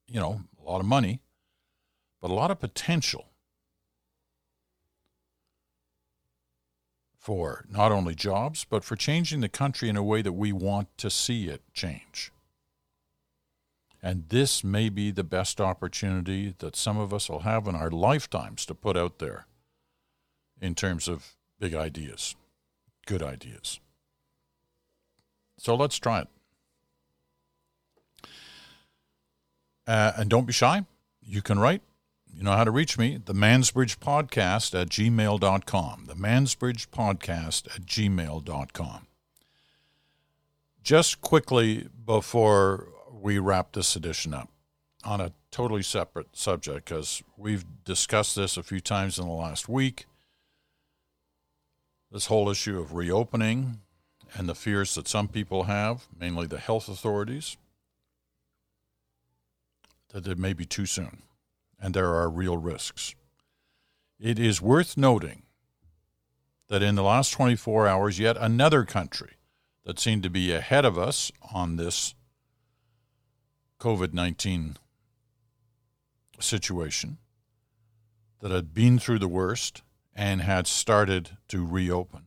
you 0.08 0.20
know, 0.20 0.42
a 0.58 0.70
lot 0.70 0.80
of 0.80 0.86
money, 0.86 1.20
but 2.22 2.32
a 2.32 2.34
lot 2.34 2.50
of 2.50 2.60
potential 2.60 3.26
for 7.18 7.66
not 7.70 7.92
only 7.92 8.16
jobs, 8.16 8.66
but 8.68 8.84
for 8.86 8.96
changing 8.96 9.42
the 9.42 9.50
country 9.50 9.90
in 9.90 9.98
a 9.98 10.04
way 10.04 10.22
that 10.22 10.32
we 10.32 10.54
want 10.54 10.88
to 10.98 11.10
see 11.10 11.48
it 11.48 11.62
change. 11.74 12.32
And 14.02 14.30
this 14.30 14.64
may 14.64 14.90
be 14.90 15.12
the 15.12 15.24
best 15.24 15.62
opportunity 15.62 16.56
that 16.60 16.76
some 16.76 16.98
of 16.98 17.14
us 17.14 17.30
will 17.30 17.42
have 17.42 17.68
in 17.68 17.76
our 17.76 17.92
lifetimes 17.92 18.66
to 18.66 18.74
put 18.74 18.98
out 18.98 19.20
there 19.20 19.46
in 20.62 20.76
terms 20.76 21.08
of 21.08 21.34
big 21.60 21.74
ideas, 21.74 22.36
good 23.06 23.24
ideas. 23.24 23.80
So 25.58 25.76
let's 25.76 25.98
try 25.98 26.22
it. 26.22 26.28
Uh, 29.88 30.14
and 30.18 30.30
don't 30.30 30.46
be 30.46 30.54
shy. 30.54 30.86
You 31.22 31.42
can 31.42 31.60
write. 31.60 31.82
You 32.34 32.44
know 32.44 32.54
how 32.54 32.64
to 32.64 32.72
reach 32.72 32.98
me. 32.98 33.20
The 33.24 33.34
Mansbridge 33.34 33.98
Podcast 33.98 34.80
at 34.80 34.90
gmail.com. 34.90 36.06
The 36.08 36.16
Mansbridge 36.16 36.88
Podcast 36.88 37.76
at 37.76 37.86
gmail.com. 37.86 39.08
Just 40.82 41.22
quickly 41.22 41.88
before 42.06 42.88
we 43.12 43.38
wrap 43.38 43.74
this 43.74 43.96
edition 43.96 44.34
up 44.34 44.50
on 45.04 45.20
a 45.20 45.34
totally 45.52 45.84
separate 45.84 46.36
subject, 46.36 46.86
because 46.86 47.22
we've 47.38 47.66
discussed 47.84 48.36
this 48.36 48.56
a 48.56 48.64
few 48.64 48.80
times 48.80 49.20
in 49.20 49.28
the 49.28 49.34
last 49.34 49.68
week. 49.68 50.06
This 52.12 52.26
whole 52.26 52.50
issue 52.50 52.80
of 52.80 52.94
reopening 52.94 53.80
and 54.34 54.50
the 54.50 54.56
fears 54.56 54.96
that 54.96 55.08
some 55.08 55.28
people 55.28 55.64
have, 55.64 56.08
mainly 56.18 56.48
the 56.48 56.60
health 56.60 56.90
authorities, 56.90 57.58
that 60.14 60.28
it 60.28 60.38
may 60.38 60.54
be 60.54 60.66
too 60.66 60.86
soon 60.86 61.24
and 61.82 61.94
there 61.94 62.14
are 62.14 62.30
real 62.30 62.58
risks. 62.58 63.16
It 64.20 64.38
is 64.38 64.62
worth 64.62 64.96
noting 64.96 65.44
that 66.70 66.84
in 66.84 66.96
the 66.96 67.04
last 67.04 67.32
24 67.32 67.88
hours, 67.88 68.20
yet 68.20 68.38
another 68.38 68.86
country 68.86 69.34
that 69.84 70.00
seemed 70.00 70.24
to 70.24 70.30
be 70.30 70.54
ahead 70.54 70.86
of 70.86 70.98
us 70.98 71.32
on 71.54 71.76
this 71.76 72.14
COVID 73.80 74.14
19 74.14 74.78
situation, 76.40 77.18
that 78.40 78.52
had 78.52 78.74
been 78.74 79.00
through 79.00 79.20
the 79.20 79.28
worst 79.28 79.82
and 80.22 80.42
had 80.42 80.68
started 80.68 81.38
to 81.48 81.66
reopen. 81.66 82.22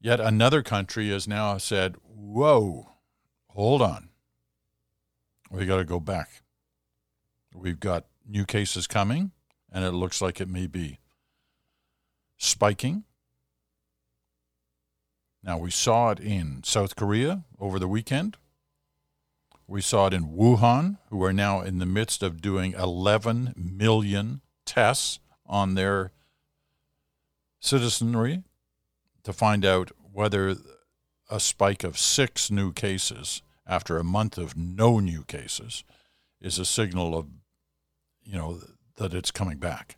Yet 0.00 0.20
another 0.20 0.62
country 0.62 1.08
has 1.08 1.26
now 1.26 1.56
said, 1.58 1.96
Whoa, 2.04 2.90
hold 3.48 3.80
on 3.82 4.10
we 5.54 5.66
got 5.66 5.76
to 5.76 5.84
go 5.84 6.00
back. 6.00 6.42
We've 7.54 7.78
got 7.78 8.06
new 8.26 8.44
cases 8.44 8.86
coming, 8.86 9.30
and 9.72 9.84
it 9.84 9.92
looks 9.92 10.20
like 10.20 10.40
it 10.40 10.48
may 10.48 10.66
be 10.66 10.98
spiking. 12.36 13.04
Now, 15.42 15.58
we 15.58 15.70
saw 15.70 16.10
it 16.10 16.20
in 16.20 16.62
South 16.64 16.96
Korea 16.96 17.44
over 17.60 17.78
the 17.78 17.88
weekend. 17.88 18.36
We 19.66 19.80
saw 19.80 20.08
it 20.08 20.14
in 20.14 20.36
Wuhan, 20.36 20.98
who 21.10 21.22
are 21.22 21.32
now 21.32 21.60
in 21.60 21.78
the 21.78 21.86
midst 21.86 22.22
of 22.22 22.42
doing 22.42 22.72
11 22.72 23.54
million 23.56 24.40
tests 24.66 25.20
on 25.46 25.74
their 25.74 26.12
citizenry 27.64 28.42
to 29.22 29.32
find 29.32 29.64
out 29.64 29.90
whether 30.12 30.56
a 31.30 31.40
spike 31.40 31.82
of 31.82 31.98
six 31.98 32.50
new 32.50 32.72
cases 32.72 33.42
after 33.66 33.96
a 33.96 34.04
month 34.04 34.36
of 34.36 34.56
no 34.56 35.00
new 35.00 35.24
cases 35.24 35.82
is 36.40 36.58
a 36.58 36.64
signal 36.64 37.16
of, 37.16 37.26
you 38.22 38.36
know, 38.36 38.60
that 38.96 39.14
it's 39.14 39.30
coming 39.30 39.58
back. 39.58 39.96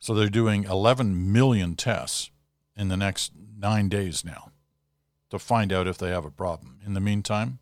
So 0.00 0.12
they're 0.12 0.28
doing 0.28 0.64
11 0.64 1.32
million 1.32 1.76
tests 1.76 2.30
in 2.76 2.88
the 2.88 2.96
next 2.96 3.32
nine 3.56 3.88
days 3.88 4.24
now 4.24 4.50
to 5.30 5.38
find 5.38 5.72
out 5.72 5.86
if 5.86 5.98
they 5.98 6.10
have 6.10 6.24
a 6.24 6.30
problem. 6.30 6.80
In 6.84 6.94
the 6.94 7.00
meantime, 7.00 7.60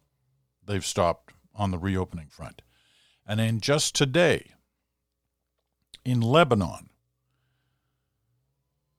they've 0.64 0.84
stopped 0.84 1.34
on 1.54 1.70
the 1.70 1.78
reopening 1.78 2.28
front. 2.30 2.62
And 3.26 3.38
then 3.38 3.60
just 3.60 3.94
today, 3.94 4.52
in 6.04 6.22
Lebanon, 6.22 6.88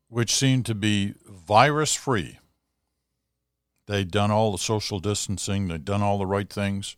which 0.10 0.36
seemed 0.36 0.66
to 0.66 0.76
be 0.76 1.14
virus 1.26 1.96
free, 1.96 2.40
they'd 3.86 4.12
done 4.12 4.32
all 4.32 4.52
the 4.52 4.58
social 4.58 5.00
distancing, 5.00 5.68
they'd 5.68 5.86
done 5.86 6.02
all 6.02 6.18
the 6.18 6.26
right 6.26 6.50
things. 6.50 6.98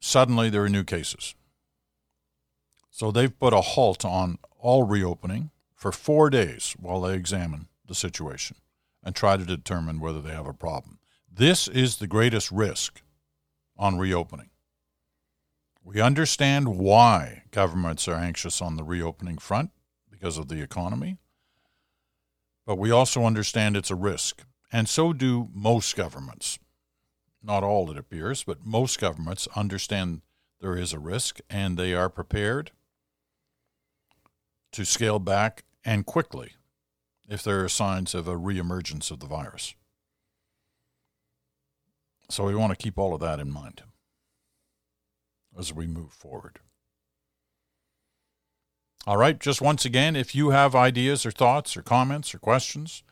Suddenly, 0.00 0.50
there 0.50 0.64
are 0.64 0.68
new 0.68 0.84
cases. 0.84 1.34
So 2.90 3.10
they've 3.10 3.38
put 3.38 3.52
a 3.52 3.60
halt 3.60 4.04
on 4.04 4.38
all 4.58 4.82
reopening 4.82 5.50
for 5.74 5.92
four 5.92 6.30
days 6.30 6.74
while 6.78 7.00
they 7.00 7.14
examine 7.14 7.68
the 7.86 7.94
situation 7.94 8.56
and 9.02 9.14
try 9.14 9.36
to 9.36 9.44
determine 9.44 10.00
whether 10.00 10.20
they 10.20 10.32
have 10.32 10.46
a 10.48 10.52
problem. 10.52 10.98
This 11.32 11.68
is 11.68 11.96
the 11.96 12.08
greatest 12.08 12.50
risk 12.50 13.02
on 13.76 13.98
reopening. 13.98 14.50
We 15.84 16.00
understand 16.00 16.76
why 16.76 17.44
governments 17.52 18.08
are 18.08 18.16
anxious 18.16 18.60
on 18.60 18.76
the 18.76 18.82
reopening 18.82 19.38
front 19.38 19.70
because 20.18 20.38
of 20.38 20.48
the 20.48 20.60
economy, 20.60 21.18
but 22.66 22.76
we 22.76 22.90
also 22.90 23.24
understand 23.24 23.76
it's 23.76 23.90
a 23.90 23.94
risk. 23.94 24.42
And 24.72 24.88
so 24.88 25.12
do 25.12 25.48
most 25.54 25.96
governments. 25.96 26.58
Not 27.42 27.62
all, 27.62 27.90
it 27.90 27.96
appears, 27.96 28.42
but 28.42 28.66
most 28.66 29.00
governments 29.00 29.48
understand 29.54 30.22
there 30.60 30.76
is 30.76 30.92
a 30.92 30.98
risk 30.98 31.38
and 31.48 31.78
they 31.78 31.94
are 31.94 32.10
prepared 32.10 32.72
to 34.72 34.84
scale 34.84 35.18
back 35.18 35.64
and 35.84 36.04
quickly 36.04 36.52
if 37.28 37.42
there 37.42 37.64
are 37.64 37.68
signs 37.68 38.14
of 38.14 38.26
a 38.26 38.34
reemergence 38.34 39.10
of 39.10 39.20
the 39.20 39.26
virus. 39.26 39.74
So 42.28 42.44
we 42.44 42.54
want 42.54 42.70
to 42.70 42.76
keep 42.76 42.98
all 42.98 43.14
of 43.14 43.20
that 43.20 43.40
in 43.40 43.50
mind 43.50 43.82
as 45.58 45.72
we 45.72 45.86
move 45.86 46.12
forward. 46.12 46.58
All 49.06 49.16
right, 49.16 49.38
just 49.38 49.62
once 49.62 49.84
again, 49.84 50.16
if 50.16 50.34
you 50.34 50.50
have 50.50 50.74
ideas 50.74 51.24
or 51.24 51.30
thoughts 51.30 51.76
or 51.76 51.82
comments 51.82 52.34
or 52.34 52.38
questions, 52.38 53.02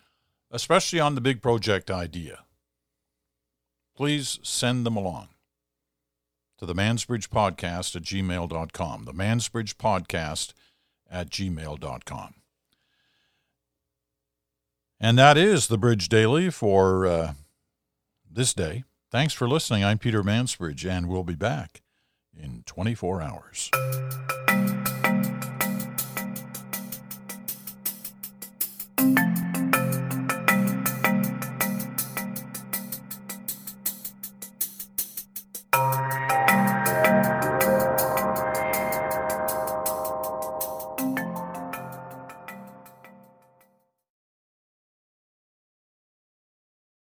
especially 0.51 1.01
on 1.01 1.15
the 1.15 1.21
big 1.21 1.41
project 1.41 1.91
idea, 1.91 2.41
please 3.97 4.39
send 4.43 4.85
them 4.85 4.97
along 4.97 5.29
to 6.59 6.67
the 6.67 6.75
Mansbridge 6.75 7.29
Podcast 7.29 7.97
at 7.97 8.03
gmail.com. 8.03 9.05
The 9.05 9.13
Mansbridge 9.13 9.75
Podcast 9.77 10.53
at 11.11 11.31
gmail.com. 11.31 12.35
And 14.99 15.19
that 15.19 15.37
is 15.37 15.67
the 15.67 15.79
Bridge 15.79 16.09
Daily 16.09 16.51
for 16.51 17.07
uh, 17.07 17.33
this 18.31 18.55
day. 18.55 18.85
Thanks 19.11 19.35
for 19.35 19.47
listening. 19.49 19.85
I'm 19.85 19.99
Peter 19.99 20.23
Mansbridge, 20.23 20.89
and 20.89 21.09
we'll 21.09 21.23
be 21.23 21.35
back 21.35 21.83
in 22.39 22.63
24 22.67 23.23
hours. 23.23 23.71